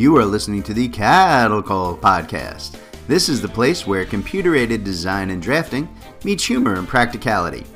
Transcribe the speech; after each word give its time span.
You 0.00 0.16
are 0.16 0.24
listening 0.24 0.62
to 0.62 0.72
the 0.72 0.88
Cattle 0.88 1.62
Call 1.62 1.94
Podcast. 1.94 2.78
This 3.06 3.28
is 3.28 3.42
the 3.42 3.48
place 3.48 3.86
where 3.86 4.06
computer 4.06 4.56
aided 4.56 4.82
design 4.82 5.28
and 5.28 5.42
drafting 5.42 5.94
meets 6.24 6.42
humor 6.42 6.76
and 6.76 6.88
practicality, 6.88 7.66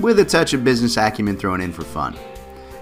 with 0.00 0.18
a 0.18 0.24
touch 0.24 0.54
of 0.54 0.64
business 0.64 0.96
acumen 0.96 1.36
thrown 1.36 1.60
in 1.60 1.72
for 1.72 1.84
fun. 1.84 2.16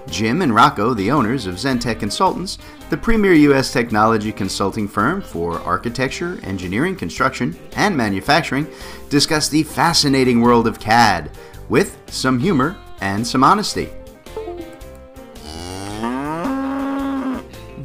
Jim 0.08 0.40
and 0.40 0.54
Rocco, 0.54 0.94
the 0.94 1.10
owners 1.10 1.46
of 1.46 1.56
Zentech 1.56 2.00
Consultants, 2.00 2.56
the 2.88 2.96
premier 2.96 3.34
U.S. 3.34 3.70
technology 3.70 4.32
consulting 4.32 4.88
firm 4.88 5.20
for 5.20 5.60
architecture, 5.60 6.40
engineering, 6.42 6.96
construction, 6.96 7.54
and 7.72 7.94
manufacturing, 7.94 8.66
discuss 9.10 9.50
the 9.50 9.62
fascinating 9.62 10.40
world 10.40 10.66
of 10.66 10.80
CAD 10.80 11.30
with 11.68 12.00
some 12.06 12.38
humor 12.38 12.74
and 13.02 13.26
some 13.26 13.44
honesty. 13.44 13.90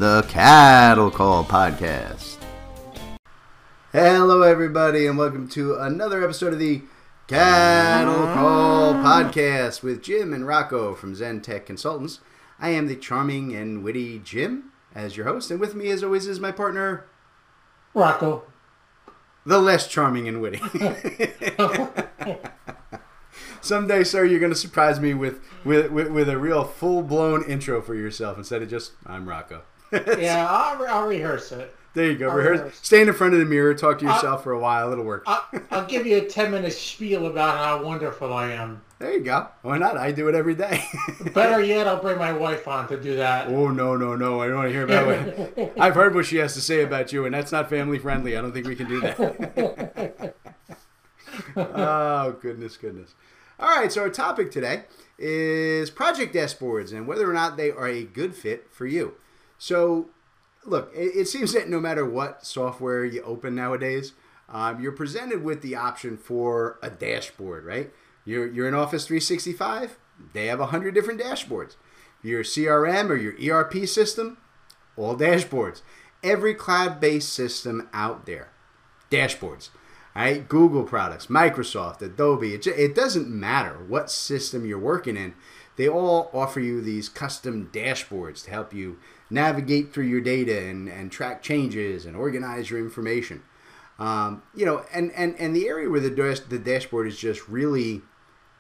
The 0.02 0.26
Cattle 0.28 1.12
Call 1.12 1.46
Podcast. 1.46 2.38
Hello, 3.92 4.42
everybody, 4.42 5.06
and 5.06 5.16
welcome 5.16 5.48
to 5.50 5.76
another 5.76 6.24
episode 6.24 6.54
of 6.54 6.58
the 6.58 6.82
Cattle 7.28 8.34
Call 8.34 8.96
Podcast 8.96 9.84
with 9.84 10.02
Jim 10.02 10.34
and 10.34 10.48
Rocco 10.48 10.96
from 10.96 11.14
Zentech 11.14 11.68
Consultants. 11.68 12.20
I 12.60 12.70
am 12.70 12.88
the 12.88 12.96
charming 12.96 13.54
and 13.54 13.84
witty 13.84 14.18
Jim 14.18 14.72
as 14.96 15.16
your 15.18 15.28
host, 15.28 15.52
and 15.52 15.60
with 15.60 15.76
me, 15.76 15.92
as 15.92 16.04
always, 16.04 16.26
is 16.26 16.40
my 16.40 16.52
partner, 16.52 17.06
Rocco. 17.94 18.46
the 19.46 19.60
less 19.60 19.88
charming 19.88 20.28
and 20.28 20.42
witty. 20.42 20.62
Someday, 23.62 24.04
sir, 24.04 24.26
you're 24.26 24.40
going 24.40 24.52
to 24.52 24.58
surprise 24.58 25.00
me 25.00 25.14
with, 25.14 25.42
with, 25.64 25.92
with, 25.92 26.08
with 26.08 26.28
a 26.28 26.40
real 26.40 26.64
full 26.64 27.04
blown 27.04 27.44
intro 27.44 27.84
for 27.84 27.94
yourself 27.94 28.40
instead 28.40 28.64
of 28.64 28.70
just, 28.72 28.94
I'm 29.06 29.30
Rocco. 29.30 29.62
Yeah, 29.92 30.48
I'll, 30.50 30.86
I'll 30.88 31.08
rehearse 31.08 31.52
it. 31.52 31.76
There 31.94 32.10
you 32.10 32.18
go. 32.18 32.30
I'll 32.30 32.38
Rehearse. 32.38 32.60
rehearse. 32.60 32.80
Stand 32.82 33.10
in 33.10 33.16
front 33.16 33.34
of 33.34 33.40
the 33.42 33.46
mirror, 33.46 33.74
talk 33.74 34.00
to 34.00 34.06
yourself 34.06 34.44
for 34.44 34.54
a 34.54 34.60
while. 34.60 34.94
It'll 34.94 35.04
work. 35.04 35.24
I'll, 35.28 35.44
I'll 35.72 35.86
give 35.86 36.06
you 36.08 36.20
a 36.20 36.26
10 36.26 36.50
minute 36.50 36.72
spiel 36.72 37.26
about 37.26 37.58
how 37.58 37.84
wonderful 37.84 38.34
I 38.34 38.52
am. 38.54 38.82
There 39.00 39.12
you 39.14 39.20
go. 39.20 39.48
Why 39.62 39.78
not? 39.78 39.98
I 39.98 40.12
do 40.14 40.30
it 40.30 40.36
every 40.36 40.56
day. 40.56 40.84
Better 41.34 41.62
yet, 41.62 41.88
I'll 41.88 42.02
bring 42.02 42.18
my 42.18 42.32
wife 42.32 42.66
on 42.68 42.88
to 42.90 43.02
do 43.02 43.18
that. 43.18 43.48
oh 43.50 43.70
no, 43.70 43.98
no, 43.98 44.16
no! 44.16 44.42
I 44.42 44.48
don't 44.48 44.58
want 44.58 44.68
to 44.70 44.74
hear 44.74 44.84
about 44.84 45.10
it. 45.10 45.74
I've 45.80 45.96
heard 45.96 46.14
what 46.16 46.26
she 46.28 46.38
has 46.38 46.54
to 46.54 46.62
say 46.62 46.82
about 46.84 47.12
you, 47.12 47.26
and 47.26 47.34
that's 47.34 47.52
not 47.52 47.68
family 47.70 47.98
friendly. 48.00 48.38
I 48.38 48.42
don't 48.42 48.54
think 48.54 48.68
we 48.68 48.76
can 48.76 48.88
do 48.88 49.02
that. 49.02 50.36
oh 51.58 52.32
goodness, 52.42 52.78
goodness. 52.78 53.16
All 53.60 53.70
right. 53.76 53.92
So 53.92 54.02
our 54.02 54.10
topic 54.10 54.52
today 54.52 54.84
is 55.18 55.90
project 55.90 56.34
dashboards 56.34 56.94
and 56.94 57.08
whether 57.08 57.30
or 57.30 57.34
not 57.34 57.58
they 57.58 57.72
are 57.72 57.88
a 57.88 58.04
good 58.04 58.36
fit 58.36 58.68
for 58.72 58.86
you. 58.86 59.16
So, 59.62 60.10
look, 60.66 60.92
it, 60.96 61.16
it 61.16 61.28
seems 61.28 61.54
that 61.54 61.70
no 61.70 61.80
matter 61.80 62.04
what 62.04 62.44
software 62.44 63.06
you 63.06 63.22
open 63.22 63.54
nowadays, 63.54 64.14
um, 64.50 64.82
you're 64.82 64.92
presented 64.92 65.44
with 65.44 65.62
the 65.62 65.76
option 65.76 66.18
for 66.18 66.80
a 66.82 66.90
dashboard, 66.90 67.64
right? 67.64 67.92
You're, 68.26 68.52
you're 68.52 68.68
in 68.68 68.74
Office 68.74 69.06
365, 69.06 70.00
they 70.34 70.48
have 70.48 70.58
100 70.58 70.96
different 70.96 71.22
dashboards. 71.22 71.76
Your 72.24 72.42
CRM 72.44 73.12
or 73.12 73.16
your 73.16 73.36
ERP 73.56 73.86
system, 73.88 74.38
all 74.98 75.16
dashboards. 75.16 75.84
Every 76.24 76.56
cloud 76.56 77.00
based 77.00 77.32
system 77.32 77.88
out 77.94 78.26
there, 78.26 78.50
dashboards. 79.12 79.70
Right, 80.16 80.50
Google 80.50 80.84
products, 80.86 81.28
Microsoft, 81.28 82.02
Adobe. 82.02 82.56
It, 82.56 82.66
it 82.66 82.96
doesn't 82.96 83.30
matter 83.30 83.78
what 83.88 84.12
system 84.12 84.66
you're 84.66 84.80
working 84.80 85.16
in. 85.16 85.36
They 85.78 85.88
all 85.88 86.30
offer 86.34 86.60
you 86.60 86.82
these 86.82 87.10
custom 87.10 87.70
dashboards 87.74 88.44
to 88.46 88.52
help 88.52 88.74
you 88.74 89.00
navigate 89.30 89.94
through 89.94 90.06
your 90.06 90.22
data 90.22 90.60
and, 90.60 90.88
and 90.90 91.12
track 91.12 91.42
changes 91.42 92.06
and 92.06 92.16
organize 92.16 92.70
your 92.70 92.80
information. 92.80 93.44
Um, 93.98 94.44
you 94.56 94.66
know, 94.66 94.84
and, 94.94 95.12
and, 95.14 95.36
and 95.40 95.56
the 95.56 95.68
area 95.68 95.90
where 95.90 96.00
the, 96.00 96.10
dash, 96.10 96.40
the 96.40 96.60
dashboard 96.60 97.08
is 97.08 97.18
just 97.18 97.48
really 97.48 98.02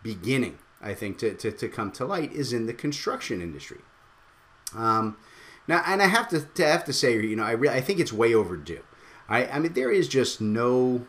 beginning, 0.04 0.60
I 0.82 0.94
think, 0.94 1.18
to, 1.20 1.34
to, 1.34 1.52
to 1.52 1.68
come 1.68 1.92
to 1.94 2.06
light 2.06 2.32
is 2.32 2.54
in 2.54 2.68
the 2.68 2.74
construction 2.74 3.42
industry. 3.42 3.80
Um, 4.76 5.18
now, 5.68 5.84
and 5.86 6.02
I 6.02 6.08
have 6.08 6.30
to, 6.30 6.42
to 6.42 6.66
have 6.66 6.86
to 6.86 6.94
say, 6.94 7.14
you 7.14 7.36
know, 7.36 7.44
I, 7.44 7.52
re- 7.52 7.70
I 7.70 7.82
think 7.82 8.00
it's 8.00 8.14
way 8.14 8.34
overdue. 8.34 8.84
I, 9.28 9.46
I 9.46 9.60
mean, 9.60 9.74
there 9.74 9.92
is 9.92 10.08
just 10.08 10.42
no 10.42 11.06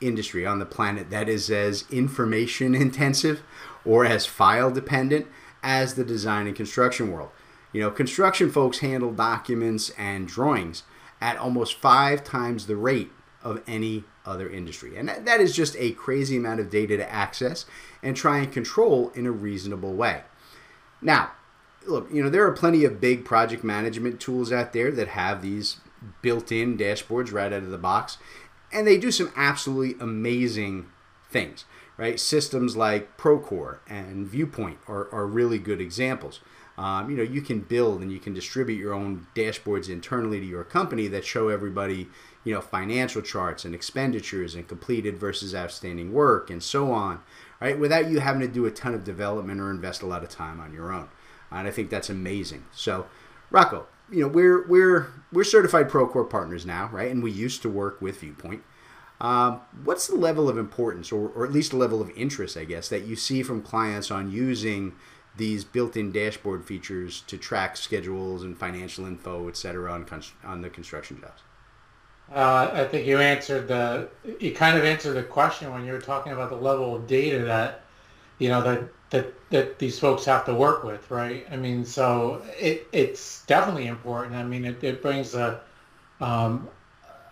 industry 0.00 0.44
on 0.44 0.58
the 0.58 0.66
planet 0.66 1.10
that 1.10 1.28
is 1.28 1.50
as 1.50 1.84
information 1.90 2.74
intensive 2.76 3.42
or 3.84 4.04
as 4.04 4.26
file 4.26 4.70
dependent 4.70 5.26
as 5.62 5.94
the 5.94 6.04
design 6.04 6.46
and 6.46 6.56
construction 6.56 7.10
world. 7.10 7.30
You 7.72 7.80
know, 7.80 7.90
construction 7.90 8.50
folks 8.50 8.78
handle 8.78 9.12
documents 9.12 9.90
and 9.96 10.28
drawings 10.28 10.82
at 11.20 11.36
almost 11.36 11.74
five 11.74 12.24
times 12.24 12.66
the 12.66 12.76
rate 12.76 13.10
of 13.42 13.62
any 13.66 14.04
other 14.24 14.48
industry. 14.48 14.96
And 14.96 15.08
that, 15.08 15.24
that 15.24 15.40
is 15.40 15.54
just 15.54 15.74
a 15.78 15.92
crazy 15.92 16.36
amount 16.36 16.60
of 16.60 16.70
data 16.70 16.96
to 16.96 17.12
access 17.12 17.64
and 18.02 18.16
try 18.16 18.38
and 18.38 18.52
control 18.52 19.10
in 19.14 19.26
a 19.26 19.32
reasonable 19.32 19.94
way. 19.94 20.22
Now, 21.00 21.32
look, 21.86 22.08
you 22.12 22.22
know, 22.22 22.30
there 22.30 22.46
are 22.46 22.52
plenty 22.52 22.84
of 22.84 23.00
big 23.00 23.24
project 23.24 23.64
management 23.64 24.20
tools 24.20 24.52
out 24.52 24.72
there 24.72 24.90
that 24.92 25.08
have 25.08 25.42
these 25.42 25.78
built 26.20 26.52
in 26.52 26.76
dashboards 26.76 27.32
right 27.32 27.52
out 27.52 27.62
of 27.62 27.70
the 27.70 27.78
box, 27.78 28.18
and 28.72 28.86
they 28.86 28.98
do 28.98 29.10
some 29.10 29.32
absolutely 29.36 30.00
amazing 30.00 30.86
things, 31.30 31.64
right? 32.02 32.18
Systems 32.18 32.76
like 32.76 33.16
Procore 33.16 33.78
and 33.88 34.26
Viewpoint 34.26 34.78
are, 34.88 35.08
are 35.14 35.24
really 35.24 35.60
good 35.60 35.80
examples. 35.80 36.40
Um, 36.76 37.08
you 37.08 37.16
know, 37.16 37.22
you 37.22 37.40
can 37.40 37.60
build 37.60 38.02
and 38.02 38.10
you 38.10 38.18
can 38.18 38.34
distribute 38.34 38.78
your 38.78 38.92
own 38.92 39.28
dashboards 39.36 39.88
internally 39.88 40.40
to 40.40 40.44
your 40.44 40.64
company 40.64 41.06
that 41.06 41.24
show 41.24 41.48
everybody, 41.48 42.08
you 42.42 42.52
know, 42.52 42.60
financial 42.60 43.22
charts 43.22 43.64
and 43.64 43.72
expenditures 43.72 44.56
and 44.56 44.66
completed 44.66 45.16
versus 45.16 45.54
outstanding 45.54 46.12
work 46.12 46.50
and 46.50 46.60
so 46.60 46.90
on, 46.90 47.20
right? 47.60 47.78
Without 47.78 48.10
you 48.10 48.18
having 48.18 48.40
to 48.40 48.48
do 48.48 48.66
a 48.66 48.72
ton 48.72 48.94
of 48.94 49.04
development 49.04 49.60
or 49.60 49.70
invest 49.70 50.02
a 50.02 50.06
lot 50.06 50.24
of 50.24 50.28
time 50.28 50.58
on 50.58 50.74
your 50.74 50.92
own. 50.92 51.08
And 51.52 51.68
I 51.68 51.70
think 51.70 51.88
that's 51.88 52.10
amazing. 52.10 52.64
So, 52.72 53.06
Rocco, 53.48 53.86
you 54.10 54.22
know, 54.22 54.28
we're 54.28 54.66
we're 54.66 55.12
we're 55.32 55.44
certified 55.44 55.88
Procore 55.88 56.28
partners 56.28 56.66
now, 56.66 56.90
right? 56.92 57.12
And 57.12 57.22
we 57.22 57.30
used 57.30 57.62
to 57.62 57.68
work 57.68 58.02
with 58.02 58.18
Viewpoint. 58.18 58.64
Um, 59.22 59.60
what's 59.84 60.08
the 60.08 60.16
level 60.16 60.48
of 60.48 60.58
importance, 60.58 61.12
or, 61.12 61.28
or 61.28 61.46
at 61.46 61.52
least 61.52 61.70
the 61.70 61.76
level 61.76 62.02
of 62.02 62.10
interest, 62.16 62.56
I 62.56 62.64
guess, 62.64 62.88
that 62.88 63.04
you 63.04 63.14
see 63.14 63.44
from 63.44 63.62
clients 63.62 64.10
on 64.10 64.32
using 64.32 64.94
these 65.36 65.64
built-in 65.64 66.10
dashboard 66.10 66.64
features 66.64 67.22
to 67.28 67.38
track 67.38 67.76
schedules 67.76 68.42
and 68.42 68.58
financial 68.58 69.06
info, 69.06 69.48
et 69.48 69.56
cetera, 69.56 69.92
on 69.92 70.06
on 70.44 70.60
the 70.60 70.68
construction 70.68 71.20
jobs? 71.20 71.40
Uh, 72.34 72.70
I 72.72 72.84
think 72.84 73.06
you 73.06 73.18
answered 73.18 73.68
the, 73.68 74.08
you 74.40 74.52
kind 74.52 74.76
of 74.76 74.84
answered 74.84 75.14
the 75.14 75.22
question 75.22 75.72
when 75.72 75.84
you 75.84 75.92
were 75.92 76.00
talking 76.00 76.32
about 76.32 76.50
the 76.50 76.56
level 76.56 76.96
of 76.96 77.06
data 77.06 77.44
that, 77.44 77.82
you 78.38 78.48
know, 78.48 78.62
that, 78.62 78.82
that, 79.10 79.50
that 79.50 79.78
these 79.78 79.98
folks 79.98 80.24
have 80.24 80.44
to 80.46 80.54
work 80.54 80.82
with, 80.82 81.10
right? 81.10 81.46
I 81.50 81.56
mean, 81.56 81.84
so 81.84 82.42
it, 82.58 82.88
it's 82.92 83.44
definitely 83.46 83.86
important. 83.86 84.34
I 84.34 84.42
mean, 84.42 84.64
it, 84.64 84.82
it 84.82 85.00
brings 85.00 85.34
a, 85.34 85.60
um, 86.20 86.68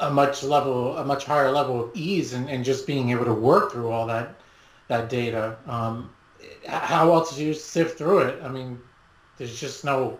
a 0.00 0.10
much 0.10 0.42
level, 0.42 0.96
a 0.96 1.04
much 1.04 1.24
higher 1.24 1.50
level 1.50 1.84
of 1.84 1.90
ease 1.94 2.32
and, 2.32 2.48
and 2.48 2.64
just 2.64 2.86
being 2.86 3.10
able 3.10 3.24
to 3.26 3.34
work 3.34 3.72
through 3.72 3.90
all 3.90 4.06
that, 4.06 4.34
that 4.88 5.08
data. 5.08 5.56
Um, 5.66 6.10
how 6.66 7.12
else 7.12 7.36
do 7.36 7.44
you 7.44 7.54
sift 7.54 7.98
through 7.98 8.20
it? 8.20 8.42
I 8.42 8.48
mean, 8.48 8.80
there's 9.36 9.58
just 9.58 9.84
no, 9.84 10.18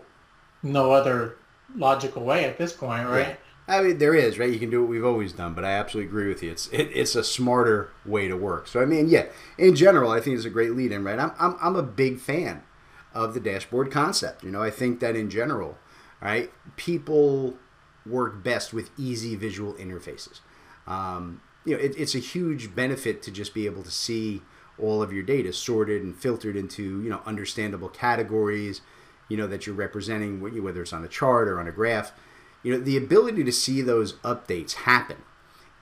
no 0.63 0.91
other 0.91 1.37
logical 1.75 2.23
way 2.23 2.45
at 2.45 2.57
this 2.57 2.73
point, 2.73 3.07
right? 3.07 3.29
Yeah. 3.29 3.35
I 3.67 3.81
mean, 3.81 3.97
there 3.97 4.13
is, 4.13 4.37
right? 4.37 4.51
You 4.51 4.59
can 4.59 4.69
do 4.69 4.81
what 4.81 4.89
we've 4.89 5.05
always 5.05 5.33
done, 5.33 5.53
but 5.53 5.63
I 5.63 5.71
absolutely 5.71 6.09
agree 6.09 6.27
with 6.27 6.43
you. 6.43 6.51
It's 6.51 6.67
it, 6.67 6.89
it's 6.93 7.15
a 7.15 7.23
smarter 7.23 7.89
way 8.05 8.27
to 8.27 8.35
work. 8.35 8.67
So, 8.67 8.81
I 8.81 8.85
mean, 8.85 9.07
yeah, 9.07 9.27
in 9.57 9.75
general, 9.75 10.11
I 10.11 10.19
think 10.19 10.35
it's 10.35 10.45
a 10.45 10.49
great 10.49 10.71
lead 10.71 10.91
in, 10.91 11.03
right? 11.03 11.19
I'm, 11.19 11.31
I'm, 11.39 11.55
I'm 11.61 11.75
a 11.75 11.83
big 11.83 12.19
fan 12.19 12.63
of 13.13 13.33
the 13.33 13.39
dashboard 13.39 13.91
concept. 13.91 14.43
You 14.43 14.51
know, 14.51 14.61
I 14.61 14.71
think 14.71 14.99
that 14.99 15.15
in 15.15 15.29
general, 15.29 15.77
right, 16.21 16.51
people 16.75 17.57
work 18.05 18.43
best 18.43 18.73
with 18.73 18.89
easy 18.97 19.35
visual 19.35 19.73
interfaces. 19.73 20.39
Um, 20.87 21.41
you 21.65 21.75
know, 21.75 21.81
it, 21.81 21.93
it's 21.97 22.15
a 22.15 22.19
huge 22.19 22.75
benefit 22.75 23.21
to 23.23 23.31
just 23.31 23.53
be 23.53 23.65
able 23.65 23.83
to 23.83 23.91
see 23.91 24.41
all 24.79 25.01
of 25.01 25.13
your 25.13 25.23
data 25.23 25.53
sorted 25.53 26.01
and 26.01 26.15
filtered 26.15 26.55
into, 26.55 27.01
you 27.03 27.09
know, 27.09 27.21
understandable 27.25 27.89
categories, 27.89 28.81
you 29.27 29.37
know, 29.37 29.47
that 29.47 29.65
you're 29.65 29.75
representing, 29.75 30.41
whether 30.63 30.81
it's 30.81 30.93
on 30.93 31.03
a 31.03 31.07
chart 31.07 31.47
or 31.47 31.59
on 31.59 31.67
a 31.67 31.71
graph. 31.71 32.11
You 32.63 32.73
know 32.73 32.79
the 32.79 32.97
ability 32.97 33.43
to 33.43 33.51
see 33.51 33.81
those 33.81 34.13
updates 34.17 34.73
happen 34.73 35.17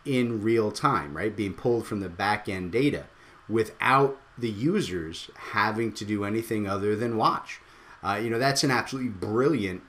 in 0.06 0.42
real 0.42 0.72
time 0.72 1.16
right? 1.16 1.36
Being 1.36 1.54
pulled 1.54 1.86
from 1.86 2.00
the 2.00 2.10
back 2.10 2.48
end 2.48 2.72
data 2.72 3.06
without 3.50 4.18
the 4.38 4.50
users 4.50 5.30
having 5.52 5.92
to 5.94 6.06
do 6.06 6.24
anything 6.24 6.68
other 6.68 6.96
than 6.96 7.18
watch. 7.18 7.60
Uh, 8.02 8.20
you 8.22 8.30
know 8.30 8.40
that's 8.40 8.64
an 8.64 8.72
absolutely 8.72 9.10
brilliant 9.10 9.82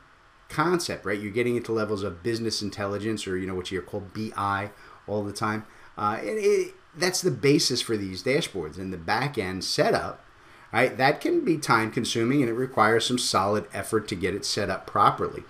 concept 0.51 1.07
right? 1.07 1.19
You're 1.19 1.33
getting 1.33 1.57
into 1.57 1.73
levels 1.73 2.03
of 2.03 2.23
business 2.23 2.61
intelligence 2.61 3.27
or 3.27 3.39
you 3.39 3.47
know 3.47 3.55
what 3.55 3.71
you're 3.71 3.83
called 3.83 4.13
BI 4.13 4.71
all 5.07 5.25
the 5.25 5.33
time. 5.33 5.65
Uh, 5.97 6.19
and 6.21 6.39
it, 6.39 6.75
that's 6.97 7.23
the 7.23 7.31
basis 7.31 7.81
for 7.81 7.97
these 7.97 8.23
dashboards 8.23 8.77
and 8.77 8.93
the 8.93 8.99
back 8.99 9.39
end 9.39 9.65
setup 9.65 10.25
right? 10.73 10.97
That 10.97 11.21
can 11.21 11.45
be 11.45 11.59
time 11.59 11.91
consuming 11.91 12.43
and 12.43 12.51
it 12.51 12.55
requires 12.55 13.07
some 13.07 13.19
solid 13.19 13.67
effort 13.73 14.09
to 14.09 14.15
get 14.15 14.35
it 14.35 14.45
set 14.45 14.71
up 14.71 14.87
properly. 14.87 15.43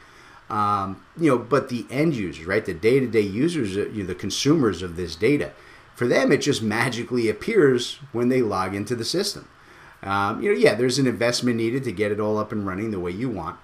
Um, 0.49 1.05
you 1.17 1.31
know, 1.31 1.39
but 1.39 1.69
the 1.69 1.87
end 1.91 2.17
users, 2.17 2.47
right, 2.47 2.65
the 2.65 2.75
day-to-day 2.75 3.21
users, 3.21 3.77
uh, 3.77 3.89
you 3.91 4.03
know, 4.03 4.09
the 4.09 4.15
consumers 4.15 4.83
of 4.83 4.97
this 4.97 5.15
data, 5.15 5.53
for 5.95 6.09
them 6.09 6.33
it 6.33 6.39
just 6.39 6.63
magically 6.63 7.29
appears 7.29 7.99
when 8.13 8.31
they 8.31 8.43
log 8.43 8.75
into 8.75 8.97
the 8.97 9.05
system. 9.05 9.49
Um, 10.03 10.43
you 10.43 10.53
know, 10.53 10.59
yeah, 10.59 10.75
there's 10.75 10.99
an 10.99 11.07
investment 11.07 11.57
needed 11.59 11.85
to 11.85 11.93
get 11.93 12.11
it 12.11 12.19
all 12.19 12.39
up 12.39 12.53
and 12.53 12.67
running 12.67 12.91
the 12.91 12.99
way 12.99 13.13
you 13.13 13.29
want, 13.29 13.59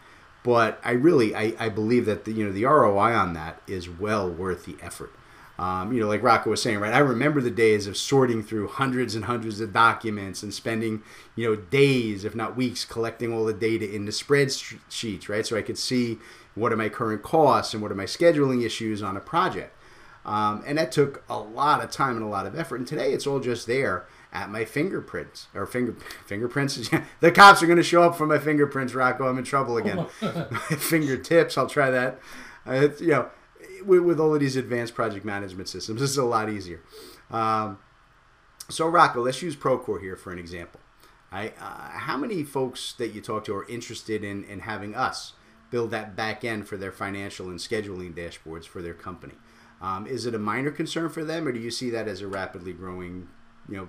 but 0.46 0.78
I 0.84 0.92
really 0.92 1.34
I, 1.34 1.54
I 1.58 1.68
believe 1.68 2.06
that 2.06 2.24
the 2.24 2.30
you 2.30 2.44
know 2.44 2.52
the 2.52 2.66
ROI 2.66 3.12
on 3.12 3.32
that 3.32 3.60
is 3.66 3.88
well 3.88 4.30
worth 4.30 4.64
the 4.64 4.76
effort. 4.80 5.12
Um, 5.58 5.92
you 5.92 6.00
know, 6.00 6.06
like 6.06 6.22
Rocco 6.22 6.50
was 6.50 6.62
saying, 6.62 6.78
right? 6.78 6.92
I 6.92 6.98
remember 6.98 7.40
the 7.40 7.50
days 7.50 7.88
of 7.88 7.96
sorting 7.96 8.44
through 8.44 8.68
hundreds 8.68 9.16
and 9.16 9.24
hundreds 9.24 9.58
of 9.58 9.72
documents 9.72 10.42
and 10.42 10.54
spending, 10.54 11.02
you 11.34 11.48
know, 11.48 11.56
days, 11.56 12.24
if 12.26 12.36
not 12.36 12.56
weeks, 12.56 12.84
collecting 12.84 13.32
all 13.32 13.44
the 13.46 13.54
data 13.54 13.92
into 13.92 14.12
spreadsheets, 14.12 15.28
right? 15.30 15.46
So 15.46 15.56
I 15.56 15.62
could 15.62 15.78
see 15.78 16.18
what 16.54 16.72
are 16.72 16.76
my 16.76 16.90
current 16.90 17.22
costs 17.22 17.72
and 17.72 17.82
what 17.82 17.90
are 17.90 17.96
my 17.96 18.04
scheduling 18.04 18.64
issues 18.64 19.02
on 19.02 19.16
a 19.16 19.20
project. 19.20 19.74
Um, 20.26 20.62
and 20.66 20.76
that 20.78 20.92
took 20.92 21.24
a 21.28 21.38
lot 21.38 21.82
of 21.82 21.90
time 21.90 22.16
and 22.16 22.24
a 22.24 22.28
lot 22.28 22.46
of 22.46 22.56
effort. 22.56 22.76
And 22.76 22.86
today 22.86 23.12
it's 23.12 23.26
all 23.26 23.40
just 23.40 23.66
there 23.66 24.04
at 24.36 24.50
my 24.50 24.64
fingerprints 24.64 25.48
or 25.54 25.66
finger 25.66 25.96
fingerprints. 26.26 26.90
the 27.20 27.32
cops 27.32 27.62
are 27.62 27.66
going 27.66 27.78
to 27.78 27.82
show 27.82 28.02
up 28.02 28.16
for 28.16 28.26
my 28.26 28.38
fingerprints, 28.38 28.94
Rocco. 28.94 29.26
I'm 29.26 29.38
in 29.38 29.44
trouble 29.44 29.78
again. 29.78 30.06
Fingertips. 30.78 31.56
I'll 31.56 31.68
try 31.68 31.90
that. 31.90 32.18
Uh, 32.66 32.88
you 32.98 33.08
know 33.08 33.30
with, 33.84 34.00
with, 34.00 34.20
all 34.20 34.34
of 34.34 34.40
these 34.40 34.56
advanced 34.56 34.94
project 34.94 35.24
management 35.24 35.68
systems, 35.68 36.00
this 36.00 36.10
is 36.10 36.18
a 36.18 36.24
lot 36.24 36.50
easier. 36.50 36.82
Um, 37.30 37.78
so, 38.68 38.88
Rocco, 38.88 39.22
let's 39.22 39.40
use 39.42 39.56
Procore 39.56 40.00
here 40.00 40.16
for 40.16 40.32
an 40.32 40.38
example. 40.38 40.80
I, 41.32 41.48
uh, 41.60 41.98
how 41.98 42.16
many 42.16 42.42
folks 42.42 42.94
that 42.94 43.08
you 43.08 43.20
talk 43.20 43.44
to 43.44 43.54
are 43.54 43.68
interested 43.68 44.24
in, 44.24 44.44
in 44.44 44.60
having 44.60 44.94
us 44.94 45.32
build 45.70 45.90
that 45.90 46.16
back 46.16 46.44
end 46.44 46.68
for 46.68 46.76
their 46.76 46.92
financial 46.92 47.48
and 47.48 47.58
scheduling 47.58 48.14
dashboards 48.14 48.64
for 48.66 48.82
their 48.82 48.94
company? 48.94 49.34
Um, 49.80 50.06
is 50.06 50.26
it 50.26 50.34
a 50.34 50.38
minor 50.38 50.70
concern 50.70 51.10
for 51.10 51.24
them, 51.24 51.46
or 51.46 51.52
do 51.52 51.60
you 51.60 51.70
see 51.70 51.90
that 51.90 52.08
as 52.08 52.22
a 52.22 52.26
rapidly 52.26 52.72
growing, 52.72 53.28
you 53.68 53.76
know, 53.76 53.88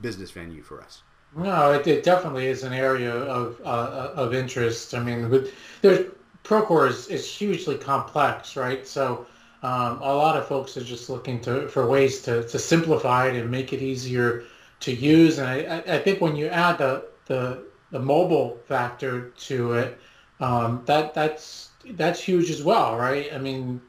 business 0.00 0.30
venue 0.30 0.62
for 0.62 0.80
us? 0.80 1.02
No, 1.36 1.72
it, 1.72 1.86
it 1.86 2.04
definitely 2.04 2.46
is 2.46 2.62
an 2.62 2.72
area 2.72 3.14
of 3.14 3.60
uh, 3.64 4.12
of 4.14 4.34
interest. 4.34 4.94
I 4.94 5.00
mean, 5.00 5.28
with, 5.28 5.52
there's 5.82 6.10
Procore 6.44 6.88
is, 6.88 7.08
is 7.08 7.30
hugely 7.30 7.76
complex, 7.76 8.56
right? 8.56 8.86
So 8.86 9.26
um, 9.62 10.00
a 10.00 10.14
lot 10.14 10.36
of 10.36 10.46
folks 10.46 10.76
are 10.76 10.84
just 10.84 11.10
looking 11.10 11.40
to 11.42 11.68
for 11.68 11.86
ways 11.86 12.22
to, 12.22 12.48
to 12.48 12.58
simplify 12.58 13.28
it 13.28 13.36
and 13.36 13.50
make 13.50 13.72
it 13.72 13.82
easier 13.82 14.44
to 14.80 14.92
use. 14.92 15.38
And 15.38 15.48
I, 15.48 15.82
I 15.86 15.98
think 15.98 16.20
when 16.20 16.36
you 16.36 16.46
add 16.46 16.78
the, 16.78 17.04
the, 17.26 17.64
the 17.90 17.98
mobile 17.98 18.58
factor 18.66 19.30
to 19.30 19.74
it, 19.74 19.98
um, 20.40 20.82
that 20.86 21.12
that's 21.12 21.70
that's 21.90 22.20
huge 22.20 22.50
as 22.50 22.62
well, 22.62 22.96
right? 22.96 23.32
I 23.34 23.38
mean, 23.38 23.80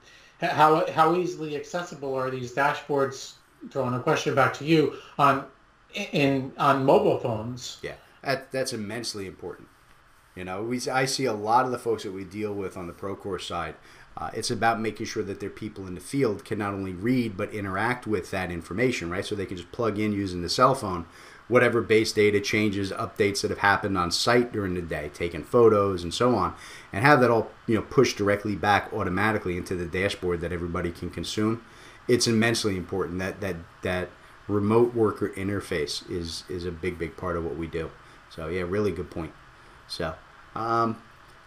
how 0.41 0.91
how 0.91 1.15
easily 1.15 1.55
accessible 1.55 2.13
are 2.15 2.29
these 2.29 2.53
dashboards? 2.53 3.33
Throwing 3.71 3.93
a 3.93 3.99
question 3.99 4.35
back 4.35 4.53
to 4.55 4.65
you 4.65 4.95
on 5.17 5.45
in 5.93 6.53
on 6.57 6.85
mobile 6.85 7.19
phones. 7.19 7.77
Yeah, 7.81 7.95
that, 8.23 8.51
that's 8.51 8.73
immensely 8.73 9.25
important. 9.25 9.67
You 10.35 10.45
know, 10.45 10.61
we 10.63 10.79
I 10.89 11.05
see 11.05 11.25
a 11.25 11.33
lot 11.33 11.65
of 11.65 11.71
the 11.71 11.79
folks 11.79 12.03
that 12.03 12.11
we 12.11 12.23
deal 12.23 12.53
with 12.53 12.77
on 12.77 12.87
the 12.87 12.93
Procore 12.93 13.41
side. 13.41 13.75
Uh, 14.17 14.29
it's 14.33 14.51
about 14.51 14.81
making 14.81 15.05
sure 15.05 15.23
that 15.23 15.39
their 15.39 15.49
people 15.49 15.87
in 15.87 15.95
the 15.95 16.01
field 16.01 16.43
can 16.43 16.57
not 16.57 16.73
only 16.73 16.93
read 16.93 17.37
but 17.37 17.53
interact 17.53 18.05
with 18.05 18.31
that 18.31 18.51
information, 18.51 19.09
right? 19.09 19.25
So 19.25 19.35
they 19.35 19.45
can 19.45 19.57
just 19.57 19.71
plug 19.71 19.97
in 19.97 20.11
using 20.11 20.41
the 20.41 20.49
cell 20.49 20.75
phone 20.75 21.05
whatever 21.49 21.81
base 21.81 22.13
data 22.13 22.39
changes, 22.39 22.91
updates 22.91 23.41
that 23.41 23.49
have 23.49 23.59
happened 23.59 23.97
on 23.97 24.11
site 24.11 24.53
during 24.53 24.75
the 24.75 24.81
day, 24.81 25.09
taking 25.13 25.43
photos 25.43 26.03
and 26.03 26.13
so 26.13 26.35
on, 26.35 26.53
and 26.93 27.03
have 27.03 27.19
that 27.19 27.29
all 27.29 27.51
you 27.67 27.75
know 27.75 27.81
pushed 27.81 28.15
directly 28.15 28.55
back 28.55 28.93
automatically 28.93 29.57
into 29.57 29.75
the 29.75 29.85
dashboard 29.85 30.39
that 30.39 30.53
everybody 30.53 30.91
can 30.91 31.09
consume. 31.09 31.61
It's 32.07 32.27
immensely 32.27 32.77
important 32.77 33.19
that 33.19 33.41
that 33.41 33.57
that 33.81 34.09
remote 34.49 34.93
worker 34.93 35.29
interface 35.29 36.09
is 36.09 36.43
is 36.49 36.65
a 36.65 36.71
big 36.71 36.97
big 36.97 37.15
part 37.17 37.37
of 37.37 37.45
what 37.45 37.55
we 37.55 37.67
do. 37.67 37.91
So 38.29 38.47
yeah, 38.47 38.61
really 38.61 38.91
good 38.91 39.09
point. 39.09 39.33
So 39.87 40.15
um, 40.55 41.01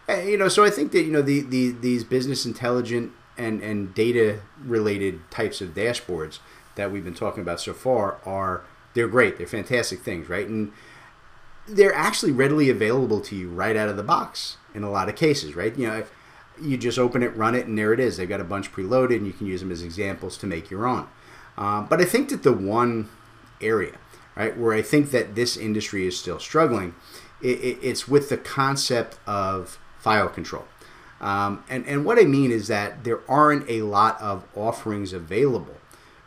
eh, 0.07 0.23
you 0.23 0.37
know, 0.37 0.47
so 0.47 0.63
I 0.63 0.69
think 0.69 0.91
that 0.93 1.03
you 1.03 1.11
know 1.11 1.21
the, 1.21 1.41
the 1.41 1.71
these 1.71 2.03
business 2.03 2.45
intelligent 2.45 3.11
and 3.37 3.61
and 3.61 3.93
data 3.93 4.41
related 4.63 5.19
types 5.31 5.61
of 5.61 5.69
dashboards 5.69 6.39
that 6.75 6.91
we've 6.91 7.03
been 7.03 7.13
talking 7.13 7.41
about 7.41 7.59
so 7.59 7.73
far 7.73 8.19
are 8.25 8.63
they're 8.93 9.07
great. 9.07 9.37
They're 9.37 9.47
fantastic 9.47 10.01
things, 10.01 10.29
right? 10.29 10.47
And 10.47 10.71
they're 11.67 11.93
actually 11.93 12.31
readily 12.31 12.69
available 12.69 13.21
to 13.21 13.35
you 13.35 13.49
right 13.49 13.75
out 13.75 13.89
of 13.89 13.97
the 13.97 14.03
box 14.03 14.57
in 14.73 14.83
a 14.83 14.91
lot 14.91 15.09
of 15.09 15.15
cases, 15.15 15.55
right? 15.55 15.75
You 15.77 15.87
know, 15.87 16.03
you 16.61 16.77
just 16.77 16.99
open 16.99 17.23
it, 17.23 17.35
run 17.35 17.55
it, 17.55 17.65
and 17.65 17.77
there 17.77 17.93
it 17.93 17.99
is. 17.99 18.17
They've 18.17 18.29
got 18.29 18.41
a 18.41 18.45
bunch 18.45 18.71
preloaded, 18.71 19.17
and 19.17 19.27
you 19.27 19.33
can 19.33 19.47
use 19.47 19.61
them 19.61 19.71
as 19.71 19.81
examples 19.81 20.37
to 20.37 20.47
make 20.47 20.69
your 20.69 20.85
own. 20.85 21.07
Um, 21.57 21.87
but 21.87 22.01
I 22.01 22.05
think 22.05 22.29
that 22.29 22.43
the 22.43 22.53
one 22.53 23.09
area, 23.61 23.97
right, 24.35 24.57
where 24.57 24.73
I 24.73 24.81
think 24.81 25.11
that 25.11 25.35
this 25.35 25.55
industry 25.55 26.07
is 26.07 26.17
still 26.17 26.39
struggling 26.39 26.95
it, 27.43 27.79
it's 27.81 28.07
with 28.07 28.29
the 28.29 28.37
concept 28.37 29.19
of 29.27 29.77
file 29.99 30.29
control. 30.29 30.65
Um, 31.21 31.63
and, 31.69 31.85
and 31.85 32.05
what 32.05 32.19
I 32.19 32.23
mean 32.23 32.51
is 32.51 32.67
that 32.67 33.03
there 33.03 33.19
aren't 33.29 33.69
a 33.69 33.83
lot 33.83 34.19
of 34.19 34.45
offerings 34.55 35.13
available 35.13 35.75